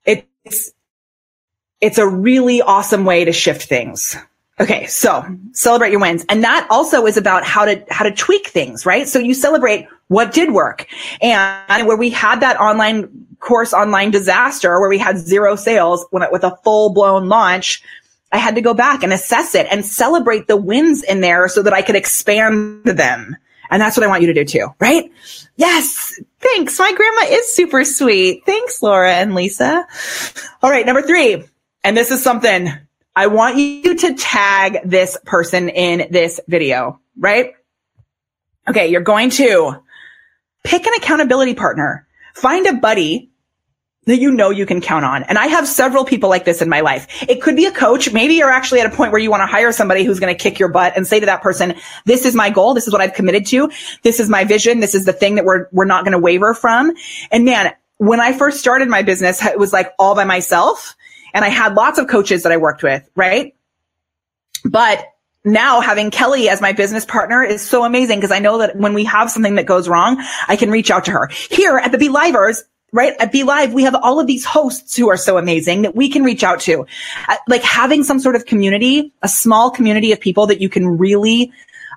[0.05, 0.71] it's,
[1.81, 4.15] it's a really awesome way to shift things.
[4.59, 4.85] Okay.
[4.85, 6.23] So celebrate your wins.
[6.29, 9.07] And that also is about how to, how to tweak things, right?
[9.07, 10.87] So you celebrate what did work
[11.21, 16.23] and where we had that online course online disaster where we had zero sales when
[16.31, 17.81] with a full blown launch
[18.31, 21.61] I had to go back and assess it and celebrate the wins in there so
[21.63, 23.35] that I could expand them.
[23.69, 25.11] And that's what I want you to do too, right?
[25.55, 26.19] Yes.
[26.39, 26.77] Thanks.
[26.77, 28.43] My grandma is super sweet.
[28.45, 29.87] Thanks, Laura and Lisa.
[30.61, 30.85] All right.
[30.85, 31.43] Number three.
[31.83, 32.69] And this is something
[33.15, 37.53] I want you to tag this person in this video, right?
[38.67, 38.87] Okay.
[38.87, 39.77] You're going to
[40.63, 42.07] pick an accountability partner.
[42.35, 43.30] Find a buddy
[44.05, 45.23] that you know you can count on.
[45.23, 47.07] And I have several people like this in my life.
[47.29, 48.11] It could be a coach.
[48.11, 50.43] Maybe you're actually at a point where you want to hire somebody who's going to
[50.43, 52.73] kick your butt and say to that person, this is my goal.
[52.73, 53.69] This is what I've committed to.
[54.01, 54.79] This is my vision.
[54.79, 56.93] This is the thing that we're, we're not going to waver from.
[57.31, 60.95] And man, when I first started my business, it was like all by myself
[61.33, 63.55] and I had lots of coaches that I worked with, right?
[64.65, 65.05] But
[65.43, 68.93] now having Kelly as my business partner is so amazing because I know that when
[68.93, 71.29] we have something that goes wrong, I can reach out to her.
[71.49, 73.13] Here at the Be Livers, right?
[73.19, 76.09] At Be Live, we have all of these hosts who are so amazing that we
[76.09, 76.85] can reach out to.
[77.27, 80.97] Uh, like having some sort of community, a small community of people that you can
[80.97, 81.51] really,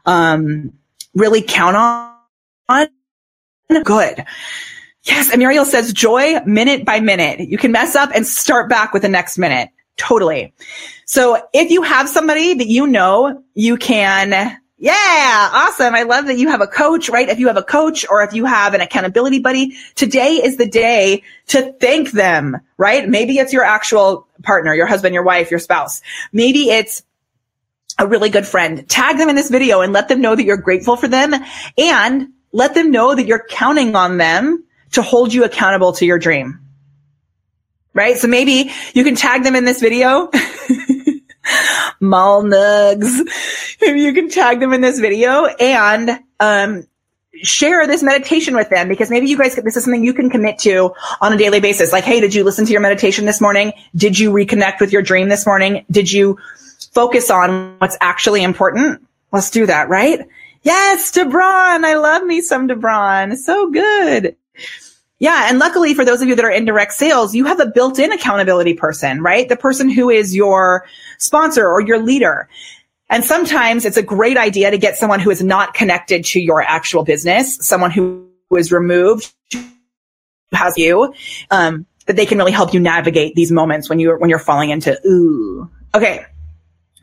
[0.07, 0.73] um,
[1.15, 2.89] really count on.
[3.85, 4.25] Good.
[5.03, 5.31] Yes.
[5.31, 7.41] And Muriel says joy minute by minute.
[7.41, 9.71] You can mess up and start back with the next minute.
[9.97, 10.53] Totally.
[11.05, 15.95] So if you have somebody that you know you can yeah, awesome.
[15.95, 17.29] I love that you have a coach, right?
[17.29, 20.67] If you have a coach or if you have an accountability buddy, today is the
[20.67, 23.09] day to thank them, right?
[23.09, 26.03] Maybe it's your actual partner, your husband, your wife, your spouse.
[26.33, 27.05] Maybe it's
[27.99, 28.89] a really good friend.
[28.89, 31.35] Tag them in this video and let them know that you're grateful for them
[31.79, 36.19] and let them know that you're counting on them to hold you accountable to your
[36.19, 36.61] dream.
[37.93, 38.19] Right?
[38.19, 40.31] So maybe you can tag them in this video.
[42.01, 43.21] Mall nugs.
[43.85, 46.87] Maybe you can tag them in this video and um,
[47.43, 50.59] share this meditation with them because maybe you guys this is something you can commit
[50.61, 51.93] to on a daily basis.
[51.93, 53.73] Like, hey, did you listen to your meditation this morning?
[53.95, 55.85] Did you reconnect with your dream this morning?
[55.91, 56.39] Did you
[56.93, 59.07] focus on what's actually important?
[59.33, 60.21] Let's do that, right?
[60.63, 61.85] Yes, Debron.
[61.85, 63.37] I love me some Debron.
[63.37, 64.35] So good.
[65.19, 65.47] Yeah.
[65.49, 67.99] And luckily for those of you that are in direct sales, you have a built
[67.99, 69.49] in accountability person, right?
[69.49, 70.87] The person who is your
[71.19, 72.49] sponsor or your leader.
[73.11, 76.63] And sometimes it's a great idea to get someone who is not connected to your
[76.63, 79.33] actual business, someone who is removed,
[80.53, 81.13] has you,
[81.51, 84.71] um, that they can really help you navigate these moments when you're, when you're falling
[84.71, 85.71] into, ooh.
[85.95, 86.25] Okay.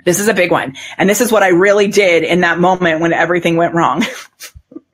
[0.04, 0.76] This is a big one.
[0.98, 4.04] And this is what I really did in that moment when everything went wrong.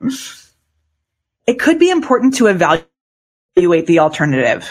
[1.46, 4.70] it could be important to evaluate the alternative.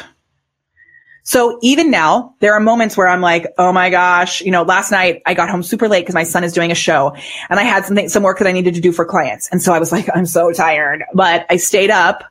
[1.27, 4.91] So even now, there are moments where I'm like, oh my gosh, you know, last
[4.91, 7.17] night I got home super late because my son is doing a show
[7.49, 9.49] and I had something, some work that I needed to do for clients.
[9.51, 12.23] And so I was like, I'm so tired, but I stayed up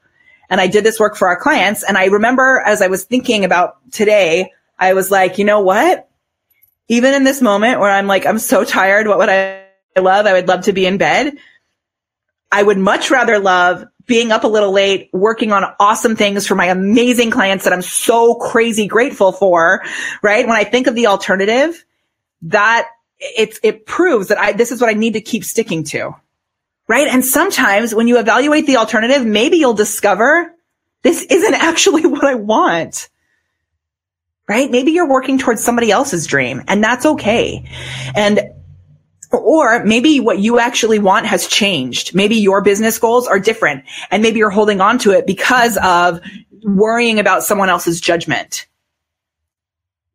[0.48, 1.85] and I did this work for our clients.
[1.85, 6.09] And I remember as I was thinking about today, I was like, you know what?
[6.88, 9.09] Even in this moment where I'm like, I'm so tired.
[9.09, 9.62] What would I
[9.98, 10.24] love?
[10.24, 11.37] I would love to be in bed.
[12.50, 16.55] I would much rather love being up a little late, working on awesome things for
[16.55, 19.83] my amazing clients that I'm so crazy grateful for,
[20.23, 20.47] right?
[20.47, 21.85] When I think of the alternative,
[22.42, 22.88] that
[23.19, 26.14] it's, it proves that I, this is what I need to keep sticking to,
[26.87, 27.09] right?
[27.09, 30.55] And sometimes when you evaluate the alternative, maybe you'll discover
[31.03, 33.09] this isn't actually what I want,
[34.49, 34.71] right?
[34.71, 37.69] Maybe you're working towards somebody else's dream and that's okay.
[38.14, 38.40] And
[39.32, 42.14] or maybe what you actually want has changed.
[42.14, 46.20] Maybe your business goals are different and maybe you're holding on to it because of
[46.62, 48.66] worrying about someone else's judgment.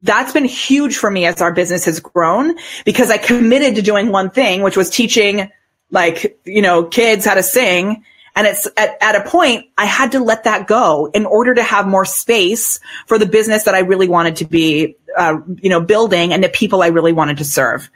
[0.03, 4.11] That's been huge for me as our business has grown because I committed to doing
[4.11, 5.49] one thing, which was teaching
[5.91, 8.03] like, you know, kids how to sing.
[8.35, 11.63] And it's at, at a point I had to let that go in order to
[11.63, 15.81] have more space for the business that I really wanted to be, uh, you know,
[15.81, 17.89] building and the people I really wanted to serve.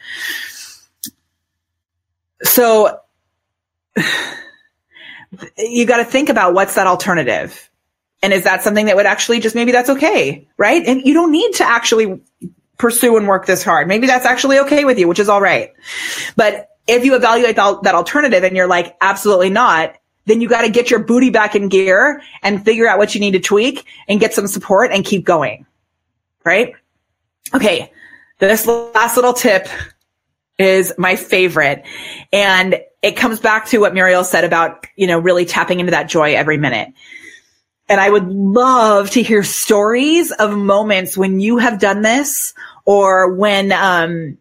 [2.44, 3.00] So
[5.58, 7.70] you got to think about what's that alternative.
[8.22, 10.86] And is that something that would actually just maybe that's okay, right?
[10.86, 12.22] And you don't need to actually
[12.78, 13.88] pursue and work this hard.
[13.88, 15.74] Maybe that's actually okay with you, which is all right.
[16.36, 19.96] But if you evaluate that, that alternative and you're like, absolutely not,
[20.26, 23.22] then you got to get your booty back in gear and figure out what you
[23.22, 25.66] need to tweak and get some support and keep going.
[26.44, 26.74] Right?
[27.54, 27.92] Okay.
[28.40, 29.68] This last little tip
[30.58, 31.84] is my favorite.
[32.32, 36.10] And it comes back to what Muriel said about, you know, really tapping into that
[36.10, 36.94] joy every minute.
[37.88, 42.54] And I would love to hear stories of moments when you have done this
[42.86, 44.38] or when, um,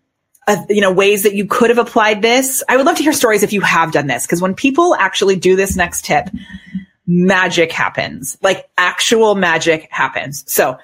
[0.46, 2.62] uh, you know, ways that you could have applied this.
[2.68, 4.27] I would love to hear stories if you have done this.
[4.27, 6.31] Cause when people actually do this next tip,
[7.07, 10.44] magic happens, like actual magic happens.
[10.50, 10.79] So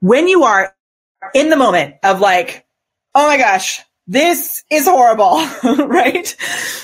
[0.00, 0.74] when you are
[1.34, 2.66] in the moment of like,
[3.14, 5.36] oh my gosh, this is horrible,
[5.86, 6.36] right?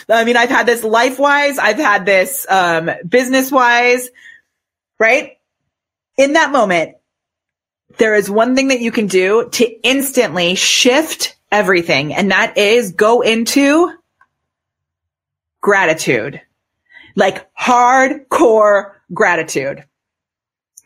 [0.09, 1.59] I mean, I've had this life wise.
[1.59, 4.09] I've had this, um, business wise,
[4.99, 5.39] right?
[6.17, 6.97] In that moment,
[7.99, 12.15] there is one thing that you can do to instantly shift everything.
[12.15, 13.93] And that is go into
[15.61, 16.41] gratitude,
[17.17, 19.85] like hardcore gratitude.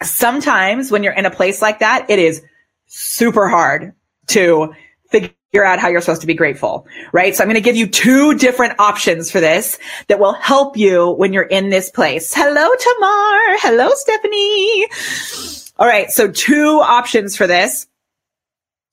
[0.02, 2.42] Sometimes when you're in a place like that, it is
[2.86, 3.92] super hard
[4.28, 4.74] to
[5.10, 7.36] figure figure out how you're supposed to be grateful, right?
[7.36, 11.10] So I'm going to give you two different options for this that will help you
[11.10, 12.32] when you're in this place.
[12.34, 13.58] Hello, Tamar.
[13.58, 14.88] Hello, Stephanie.
[15.78, 16.10] All right.
[16.10, 17.86] So two options for this,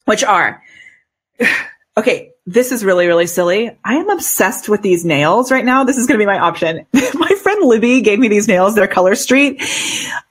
[0.04, 0.62] which are,
[1.98, 3.72] okay, this is really, really silly.
[3.86, 5.86] I am obsessed with these nails right now.
[5.86, 6.86] This is going to be my option.
[7.14, 8.76] my Libby gave me these nails.
[8.76, 9.62] They're color street.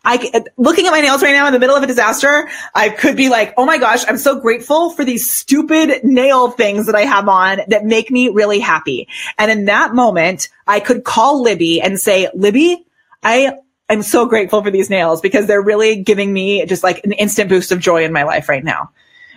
[0.05, 3.17] I, looking at my nails right now in the middle of a disaster, I could
[3.17, 7.03] be like, oh my gosh, I'm so grateful for these stupid nail things that I
[7.03, 9.09] have on that make me really happy.
[9.38, 12.87] And in that moment, I could call Libby and say, Libby,
[13.23, 13.55] I
[13.88, 17.49] I'm so grateful for these nails because they're really giving me just like an instant
[17.49, 18.91] boost of joy in my life right now.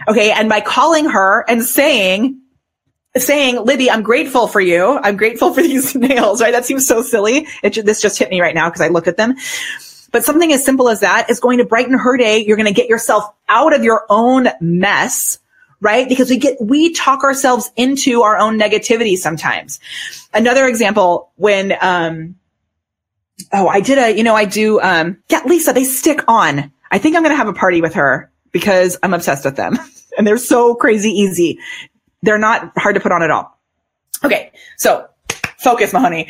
[0.07, 0.31] Okay.
[0.31, 2.40] And by calling her and saying,
[3.17, 4.97] saying, Libby, I'm grateful for you.
[5.03, 6.51] I'm grateful for these nails, right?
[6.51, 7.47] That seems so silly.
[7.63, 9.35] It, this just hit me right now because I looked at them.
[10.11, 12.43] But something as simple as that is going to brighten her day.
[12.43, 15.39] You're going to get yourself out of your own mess,
[15.79, 16.07] right?
[16.07, 19.79] Because we get, we talk ourselves into our own negativity sometimes.
[20.33, 22.35] Another example when, um,
[23.53, 26.71] oh, I did a, you know, I do, um, yeah, Lisa, they stick on.
[26.91, 29.79] I think I'm going to have a party with her because I'm obsessed with them
[30.17, 31.57] and they're so crazy easy.
[32.21, 33.59] They're not hard to put on at all.
[34.23, 34.51] Okay.
[34.77, 35.07] So
[35.61, 36.27] focus, Mahoney.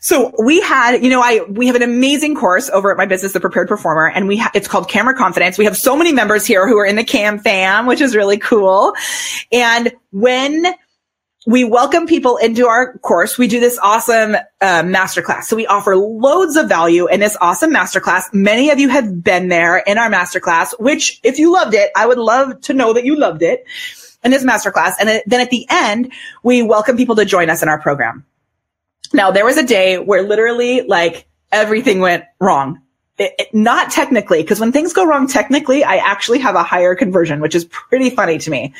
[0.00, 3.32] So we had, you know, I, we have an amazing course over at my business,
[3.32, 5.56] The Prepared Performer, and we, ha- it's called Camera Confidence.
[5.56, 8.38] We have so many members here who are in the Cam fam, which is really
[8.38, 8.94] cool.
[9.50, 10.74] And when
[11.46, 13.36] we welcome people into our course.
[13.36, 15.42] We do this awesome uh, masterclass.
[15.44, 18.32] So we offer loads of value in this awesome masterclass.
[18.32, 22.06] Many of you have been there in our masterclass, which if you loved it, I
[22.06, 23.64] would love to know that you loved it
[24.24, 24.94] in this masterclass.
[24.98, 26.12] And then at the end,
[26.42, 28.24] we welcome people to join us in our program.
[29.12, 32.80] Now, there was a day where literally like everything went wrong.
[33.16, 36.96] It, it, not technically, because when things go wrong technically, I actually have a higher
[36.96, 38.74] conversion, which is pretty funny to me.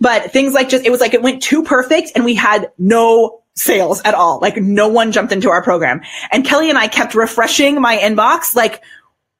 [0.00, 3.42] but things like just, it was like it went too perfect and we had no
[3.54, 4.38] sales at all.
[4.40, 6.02] Like no one jumped into our program.
[6.30, 8.82] And Kelly and I kept refreshing my inbox, like,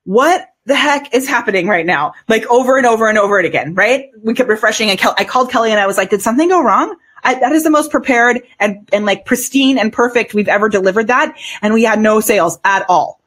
[0.04, 2.12] what the heck is happening right now?
[2.28, 4.10] Like over and over and over it again, right?
[4.22, 6.62] We kept refreshing and Kel- I called Kelly and I was like, did something go
[6.62, 6.96] wrong?
[7.24, 11.06] I, that is the most prepared and, and like pristine and perfect we've ever delivered
[11.06, 11.36] that.
[11.62, 13.20] And we had no sales at all.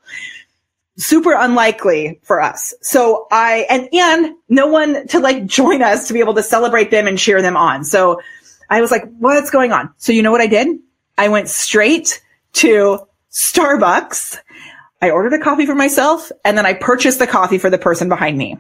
[0.98, 2.74] Super unlikely for us.
[2.82, 6.92] So I, and, and no one to like join us to be able to celebrate
[6.92, 7.86] them and cheer them on.
[7.86, 8.22] So
[8.70, 9.94] I was like, what's going on?
[9.98, 10.78] So you know what I did?
[11.18, 12.22] I went straight
[12.54, 13.00] to
[13.32, 14.38] Starbucks.
[15.02, 18.10] I ordered a coffee for myself and then I purchased the coffee for the person
[18.10, 18.58] behind me.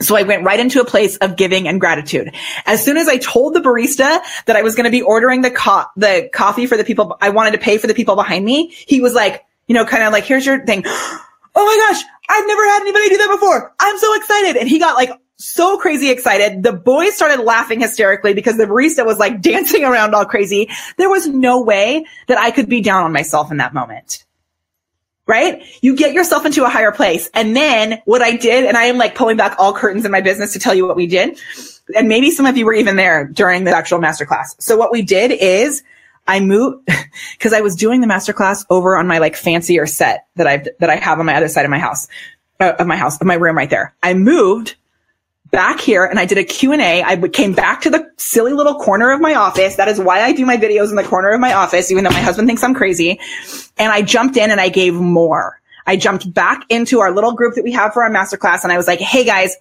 [0.00, 2.34] So I went right into a place of giving and gratitude.
[2.66, 5.50] As soon as I told the barista that I was going to be ordering the
[5.50, 8.68] co- the coffee for the people I wanted to pay for the people behind me,
[8.70, 10.84] he was like, you know, kind of like, here's your thing.
[11.58, 13.74] Oh my gosh, I've never had anybody do that before.
[13.80, 14.56] I'm so excited.
[14.58, 16.62] And he got like so crazy excited.
[16.62, 20.68] The boys started laughing hysterically because the barista was like dancing around all crazy.
[20.98, 24.25] There was no way that I could be down on myself in that moment.
[25.26, 25.62] Right?
[25.80, 27.28] You get yourself into a higher place.
[27.34, 30.20] And then what I did, and I am like pulling back all curtains in my
[30.20, 31.40] business to tell you what we did.
[31.96, 34.54] And maybe some of you were even there during the actual masterclass.
[34.60, 35.82] So what we did is
[36.28, 36.88] I moved
[37.32, 40.90] because I was doing the masterclass over on my like fancier set that I've, that
[40.90, 42.06] I have on my other side of my house,
[42.60, 43.94] uh, of my house, of my room right there.
[44.02, 44.76] I moved
[45.50, 47.02] back here and I did a Q&A.
[47.02, 49.76] I came back to the silly little corner of my office.
[49.76, 52.10] That is why I do my videos in the corner of my office, even though
[52.10, 53.20] my husband thinks I'm crazy.
[53.78, 55.60] And I jumped in and I gave more.
[55.86, 58.76] I jumped back into our little group that we have for our masterclass and I
[58.76, 59.56] was like, Hey guys,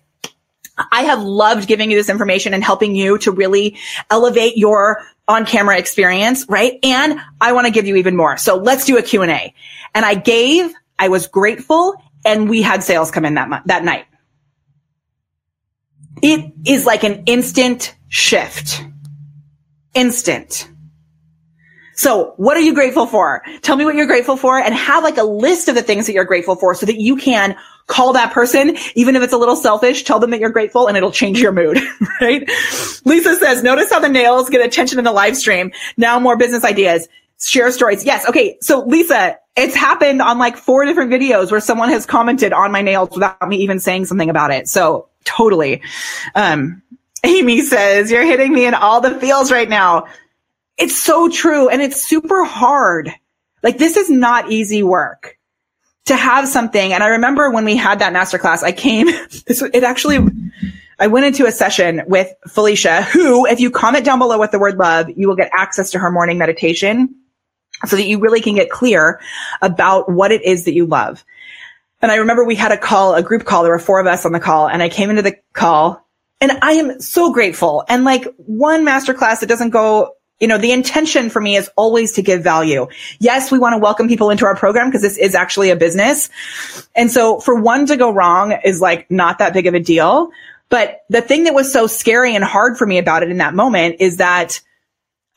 [0.92, 3.78] I have loved giving you this information and helping you to really
[4.10, 6.78] elevate your on camera experience, right?
[6.84, 8.38] And I want to give you even more.
[8.38, 9.54] So let's do a Q&A.
[9.94, 14.06] And I gave, I was grateful and we had sales come in that, that night.
[16.22, 18.82] It is like an instant shift.
[19.94, 20.70] Instant.
[21.96, 23.42] So what are you grateful for?
[23.62, 26.14] Tell me what you're grateful for and have like a list of the things that
[26.14, 27.56] you're grateful for so that you can
[27.88, 30.98] call that person, even if it's a little selfish, tell them that you're grateful and
[30.98, 31.80] it'll change your mood,
[32.22, 32.50] right?
[33.06, 35.72] Lisa says, notice how the nails get attention in the live stream.
[35.96, 37.08] Now more business ideas.
[37.40, 38.04] Share stories.
[38.04, 38.28] Yes.
[38.28, 38.58] Okay.
[38.62, 42.82] So Lisa, it's happened on like four different videos where someone has commented on my
[42.82, 44.68] nails without me even saying something about it.
[44.68, 45.82] So totally.
[46.34, 46.82] Um,
[47.24, 50.08] Amy says, you're hitting me in all the feels right now.
[50.78, 51.70] It's so true.
[51.70, 53.12] And it's super hard.
[53.64, 55.38] Like this is not easy work
[56.06, 56.94] to have something.
[56.94, 59.08] And I remember when we had that masterclass, I came,
[59.48, 60.20] this, it actually,
[61.00, 64.60] I went into a session with Felicia, who, if you comment down below with the
[64.60, 67.14] word love, you will get access to her morning meditation
[67.86, 69.20] so that you really can get clear
[69.62, 71.26] about what it is that you love.
[72.02, 73.64] And I remember we had a call, a group call.
[73.64, 76.06] There were four of us on the call and I came into the call
[76.42, 77.84] and I am so grateful.
[77.88, 82.12] And like one masterclass that doesn't go you know, the intention for me is always
[82.14, 82.88] to give value.
[83.20, 86.30] Yes, we want to welcome people into our program because this is actually a business.
[86.94, 90.30] And so for one to go wrong is like not that big of a deal.
[90.68, 93.54] But the thing that was so scary and hard for me about it in that
[93.54, 94.60] moment is that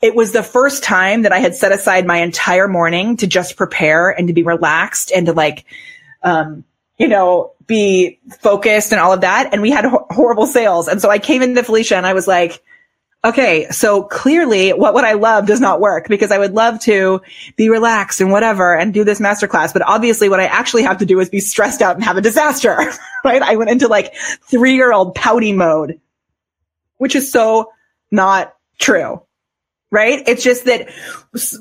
[0.01, 3.55] it was the first time that I had set aside my entire morning to just
[3.55, 5.65] prepare and to be relaxed and to like,
[6.23, 6.63] um,
[6.97, 9.53] you know, be focused and all of that.
[9.53, 10.87] And we had ho- horrible sales.
[10.87, 12.61] And so I came into Felicia and I was like,
[13.25, 17.21] Okay, so clearly what would I love does not work because I would love to
[17.57, 19.73] be relaxed and whatever and do this masterclass.
[19.73, 22.21] But obviously what I actually have to do is be stressed out and have a
[22.21, 22.77] disaster,
[23.25, 23.41] right?
[23.41, 25.99] I went into like three year old pouty mode,
[26.97, 27.73] which is so
[28.09, 29.21] not true,
[29.91, 30.23] right?
[30.25, 30.87] It's just that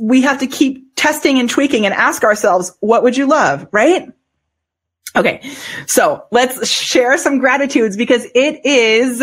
[0.01, 4.13] we have to keep testing and tweaking and ask ourselves, what would you love, right?
[5.17, 5.41] Okay.
[5.87, 9.23] So let's share some gratitudes because it is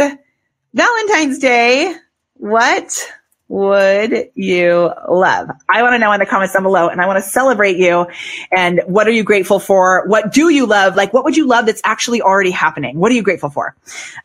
[0.74, 1.96] Valentine's Day.
[2.34, 3.00] What
[3.48, 5.50] would you love?
[5.70, 8.08] I want to know in the comments down below and I want to celebrate you.
[8.52, 10.04] And what are you grateful for?
[10.08, 10.96] What do you love?
[10.96, 12.98] Like, what would you love that's actually already happening?
[12.98, 13.76] What are you grateful for?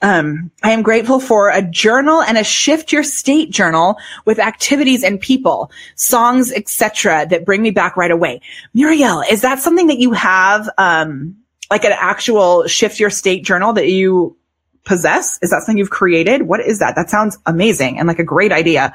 [0.00, 5.04] Um, I am grateful for a journal and a shift your state journal with activities
[5.04, 7.26] and people, songs, etc.
[7.28, 8.40] that bring me back right away.
[8.72, 11.36] Muriel, is that something that you have, um,
[11.70, 14.36] like an actual shift your state journal that you
[14.84, 15.38] possess?
[15.42, 16.42] Is that something you've created?
[16.42, 16.96] What is that?
[16.96, 18.94] That sounds amazing and like a great idea.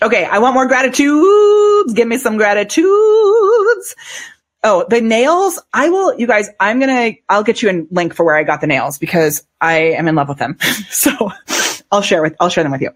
[0.00, 0.24] Okay.
[0.24, 1.92] I want more gratitudes.
[1.94, 2.86] Give me some gratitudes.
[4.64, 5.60] Oh, the nails.
[5.72, 8.44] I will, you guys, I'm going to, I'll get you a link for where I
[8.44, 10.56] got the nails because I am in love with them.
[10.90, 11.30] so
[11.90, 12.90] I'll share with, I'll share them with you.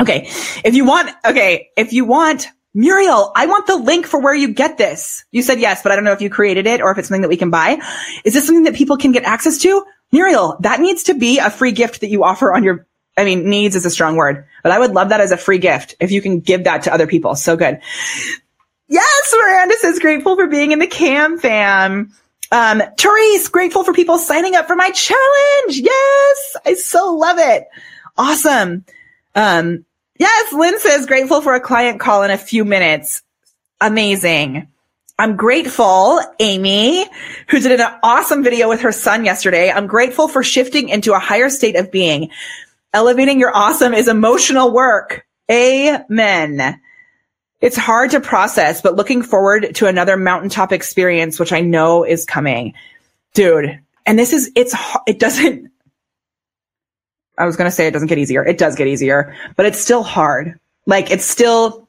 [0.00, 0.28] Okay.
[0.64, 1.68] If you want, okay.
[1.76, 2.48] If you want
[2.78, 5.24] Muriel, I want the link for where you get this.
[5.32, 7.22] You said yes, but I don't know if you created it or if it's something
[7.22, 7.80] that we can buy.
[8.24, 9.84] Is this something that people can get access to?
[10.12, 13.50] Muriel, that needs to be a free gift that you offer on your I mean,
[13.50, 16.12] needs is a strong word, but I would love that as a free gift if
[16.12, 17.34] you can give that to other people.
[17.34, 17.80] So good.
[18.86, 22.12] Yes, Miranda says grateful for being in the cam fam.
[22.52, 25.78] Um, Therese, grateful for people signing up for my challenge.
[25.78, 27.66] Yes, I so love it.
[28.16, 28.84] Awesome.
[29.34, 29.84] Um,
[30.18, 33.22] yes, Lynn says grateful for a client call in a few minutes.
[33.80, 34.68] Amazing.
[35.20, 37.04] I'm grateful, Amy,
[37.48, 39.70] who did an awesome video with her son yesterday.
[39.70, 42.30] I'm grateful for shifting into a higher state of being.
[42.92, 45.26] Elevating your awesome is emotional work.
[45.50, 46.80] Amen.
[47.60, 52.24] It's hard to process, but looking forward to another mountaintop experience, which I know is
[52.24, 52.74] coming.
[53.34, 53.80] Dude.
[54.06, 54.74] And this is, it's,
[55.06, 55.70] it doesn't,
[57.38, 58.44] I was going to say it doesn't get easier.
[58.44, 60.58] It does get easier, but it's still hard.
[60.86, 61.88] Like it's still,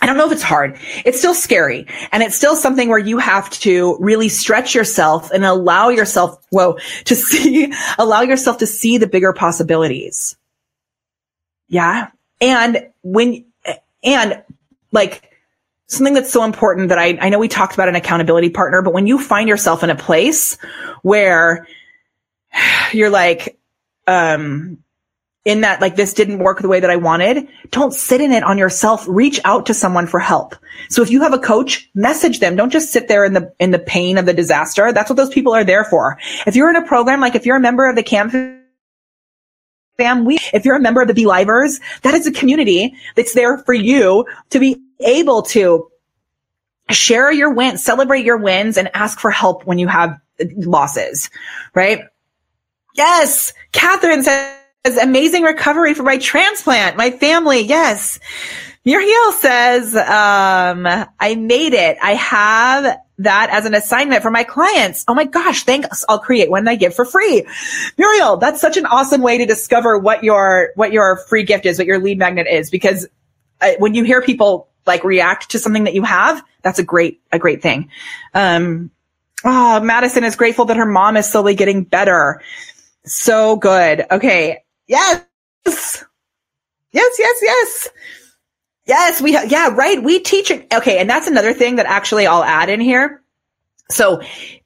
[0.00, 0.78] I don't know if it's hard.
[1.04, 1.86] It's still scary.
[2.12, 6.78] And it's still something where you have to really stretch yourself and allow yourself, whoa,
[7.04, 10.36] to see, allow yourself to see the bigger possibilities.
[11.68, 12.08] Yeah.
[12.40, 13.44] And when,
[14.02, 14.42] and
[14.92, 15.30] like
[15.86, 18.94] something that's so important that I, I know we talked about an accountability partner, but
[18.94, 20.56] when you find yourself in a place
[21.02, 21.66] where
[22.92, 23.58] you're like,
[24.10, 24.78] um,
[25.44, 28.42] in that like this didn't work the way that I wanted, don't sit in it
[28.42, 29.04] on yourself.
[29.08, 30.54] Reach out to someone for help.
[30.90, 32.56] So if you have a coach, message them.
[32.56, 34.92] Don't just sit there in the in the pain of the disaster.
[34.92, 36.18] That's what those people are there for.
[36.46, 38.28] If you're in a program, like if you're a member of the cam
[39.96, 43.32] fam, we if you're a member of the Be Livers, that is a community that's
[43.32, 45.88] there for you to be able to
[46.90, 50.18] share your wins, celebrate your wins, and ask for help when you have
[50.56, 51.30] losses.
[51.74, 52.02] Right?
[52.94, 53.52] Yes.
[53.72, 54.56] Catherine says
[55.00, 56.96] amazing recovery for my transplant.
[56.96, 58.18] My family, yes.
[58.84, 60.86] Muriel says, um,
[61.20, 61.98] I made it.
[62.02, 65.04] I have that as an assignment for my clients.
[65.06, 66.02] Oh my gosh, thanks.
[66.08, 67.46] I'll create one I give for free.
[67.98, 71.76] Muriel, that's such an awesome way to discover what your, what your free gift is,
[71.76, 73.06] what your lead magnet is, because
[73.60, 77.20] uh, when you hear people like react to something that you have, that's a great,
[77.30, 77.90] a great thing.
[78.32, 78.90] Um,
[79.44, 82.40] oh, Madison is grateful that her mom is slowly getting better.
[83.04, 84.06] So good.
[84.10, 84.64] Okay.
[84.86, 85.24] Yes.
[85.66, 86.04] Yes,
[86.92, 87.88] yes, yes.
[88.86, 90.02] Yes, we, ha- yeah, right.
[90.02, 90.66] We teach it.
[90.74, 90.98] Okay.
[90.98, 93.22] And that's another thing that actually I'll add in here.
[93.90, 94.22] So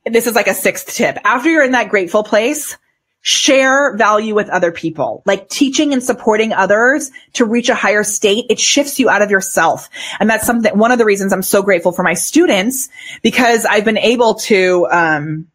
[0.06, 1.18] this is like a sixth tip.
[1.24, 2.76] After you're in that grateful place,
[3.20, 8.44] share value with other people, like teaching and supporting others to reach a higher state.
[8.50, 9.88] It shifts you out of yourself.
[10.20, 12.90] And that's something, one of the reasons I'm so grateful for my students
[13.22, 15.46] because I've been able to, um,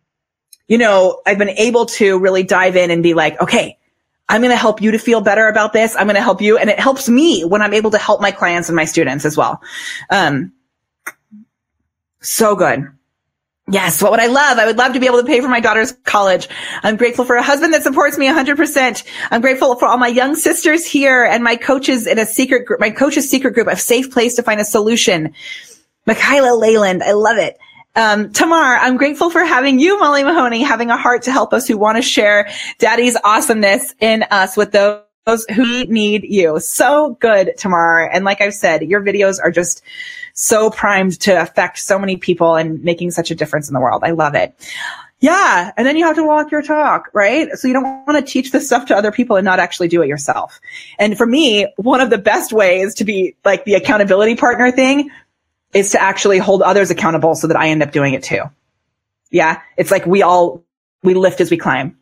[0.70, 3.78] you know, I've been able to really dive in and be like, okay,
[4.30, 5.96] I'm going to help you to feel better about this.
[5.96, 6.58] I'm going to help you.
[6.58, 9.36] And it helps me when I'm able to help my clients and my students as
[9.36, 9.62] well.
[10.12, 10.54] Um,
[12.22, 12.88] so good.
[13.72, 14.02] Yes.
[14.02, 14.60] What would I love?
[14.60, 16.48] I would love to be able to pay for my daughter's college.
[16.84, 19.04] I'm grateful for a husband that supports me 100%.
[19.32, 22.80] I'm grateful for all my young sisters here and my coaches in a secret group,
[22.80, 25.34] my coach's secret group, a safe place to find a solution.
[26.06, 27.04] Michaela Leyland.
[27.04, 27.58] I love it.
[27.96, 31.68] Um, Tamar, I'm grateful for having you, Molly Mahoney, having a heart to help us
[31.68, 36.60] who want to share daddy's awesomeness in us with those who need you.
[36.60, 38.10] So good, Tamar.
[38.10, 39.84] And like I've said, your videos are just
[40.34, 44.04] so primed to affect so many people and making such a difference in the world.
[44.04, 44.54] I love it.
[45.20, 45.74] Yeah.
[45.76, 47.50] And then you have to walk your talk, right?
[47.58, 50.02] So you don't want to teach this stuff to other people and not actually do
[50.02, 50.62] it yourself.
[50.98, 55.12] And for me, one of the best ways to be like the accountability partner thing
[55.74, 58.42] is to actually hold others accountable so that I end up doing it too.
[59.32, 59.62] Yeah.
[59.78, 60.64] It's like we all,
[61.04, 61.96] we lift as we climb.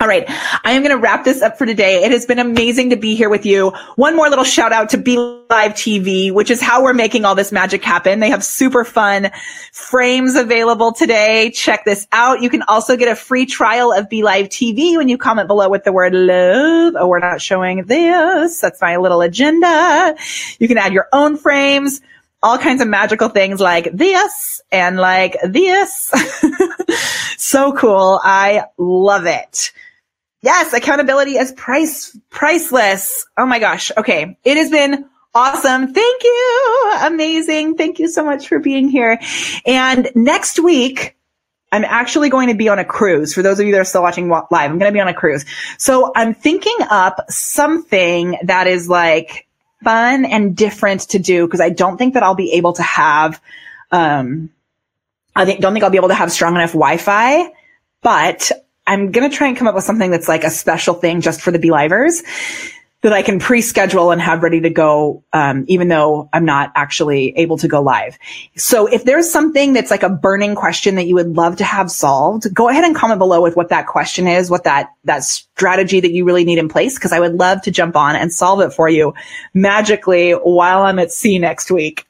[0.00, 0.24] All right.
[0.64, 2.02] I am going to wrap this up for today.
[2.02, 3.70] It has been amazing to be here with you.
[3.96, 7.34] One more little shout out to Be Live TV, which is how we're making all
[7.34, 8.18] this magic happen.
[8.18, 9.30] They have super fun
[9.72, 11.50] frames available today.
[11.50, 12.40] Check this out.
[12.40, 15.68] You can also get a free trial of Be Live TV when you comment below
[15.68, 16.94] with the word love.
[16.98, 18.60] Oh, we're not showing this.
[18.60, 20.16] That's my little agenda.
[20.58, 22.00] You can add your own frames
[22.42, 26.10] all kinds of magical things like this and like this.
[27.38, 28.20] so cool.
[28.22, 29.72] I love it.
[30.42, 33.26] Yes, accountability is price priceless.
[33.36, 33.92] Oh my gosh.
[33.96, 34.36] Okay.
[34.44, 35.94] It has been awesome.
[35.94, 36.92] Thank you.
[37.02, 37.76] Amazing.
[37.76, 39.20] Thank you so much for being here.
[39.64, 41.16] And next week,
[41.70, 43.32] I'm actually going to be on a cruise.
[43.32, 45.14] For those of you that are still watching live, I'm going to be on a
[45.14, 45.46] cruise.
[45.78, 49.46] So I'm thinking up something that is like
[49.82, 53.40] fun and different to do because I don't think that I'll be able to have,
[53.90, 54.50] um,
[55.34, 57.50] I think, don't think I'll be able to have strong enough Wi-Fi,
[58.02, 58.52] but
[58.86, 61.40] I'm going to try and come up with something that's like a special thing just
[61.40, 62.22] for the Be Livers.
[63.02, 67.36] That I can pre-schedule and have ready to go, um, even though I'm not actually
[67.36, 68.16] able to go live.
[68.56, 71.90] So if there's something that's like a burning question that you would love to have
[71.90, 75.98] solved, go ahead and comment below with what that question is, what that, that strategy
[75.98, 76.96] that you really need in place.
[76.96, 79.14] Cause I would love to jump on and solve it for you
[79.52, 82.06] magically while I'm at sea next week.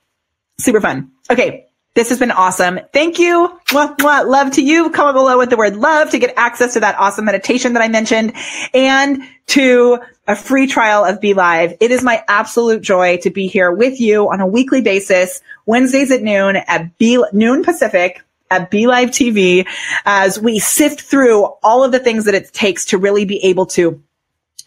[0.58, 1.10] Super fun.
[1.30, 1.66] Okay.
[1.94, 2.80] This has been awesome.
[2.94, 3.58] Thank you.
[3.68, 4.26] Mwah, mwah.
[4.26, 4.88] Love to you.
[4.90, 7.88] Comment below with the word love to get access to that awesome meditation that I
[7.88, 8.32] mentioned
[8.72, 9.98] and to
[10.28, 11.74] a free trial of Be Live.
[11.80, 16.10] It is my absolute joy to be here with you on a weekly basis, Wednesdays
[16.10, 19.66] at noon at B, noon Pacific at Be Live TV
[20.04, 23.66] as we sift through all of the things that it takes to really be able
[23.66, 24.00] to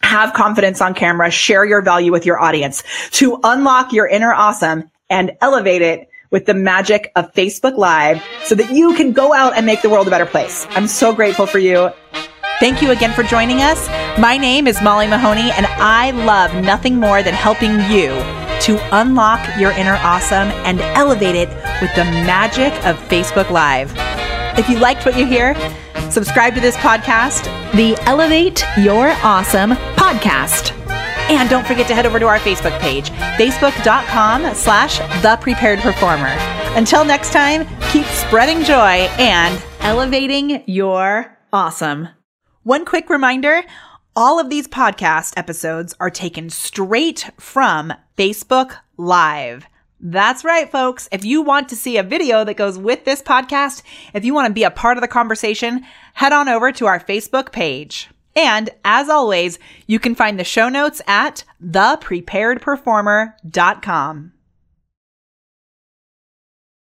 [0.02, 2.82] have confidence on camera, share your value with your audience,
[3.12, 8.54] to unlock your inner awesome and elevate it with the magic of Facebook Live so
[8.54, 10.66] that you can go out and make the world a better place.
[10.70, 11.90] I'm so grateful for you.
[12.58, 13.86] Thank you again for joining us.
[14.18, 18.08] My name is Molly Mahoney, and I love nothing more than helping you
[18.62, 21.50] to unlock your inner awesome and elevate it
[21.82, 23.92] with the magic of Facebook Live.
[24.58, 25.54] If you liked what you hear,
[26.10, 27.44] subscribe to this podcast,
[27.74, 30.72] the Elevate Your Awesome podcast.
[31.28, 36.34] And don't forget to head over to our Facebook page, facebook.com slash the prepared performer.
[36.74, 42.08] Until next time, keep spreading joy and elevating your awesome.
[42.66, 43.62] One quick reminder
[44.16, 49.66] all of these podcast episodes are taken straight from Facebook Live.
[50.00, 51.08] That's right, folks.
[51.12, 54.48] If you want to see a video that goes with this podcast, if you want
[54.48, 58.10] to be a part of the conversation, head on over to our Facebook page.
[58.34, 64.32] And as always, you can find the show notes at thepreparedperformer.com.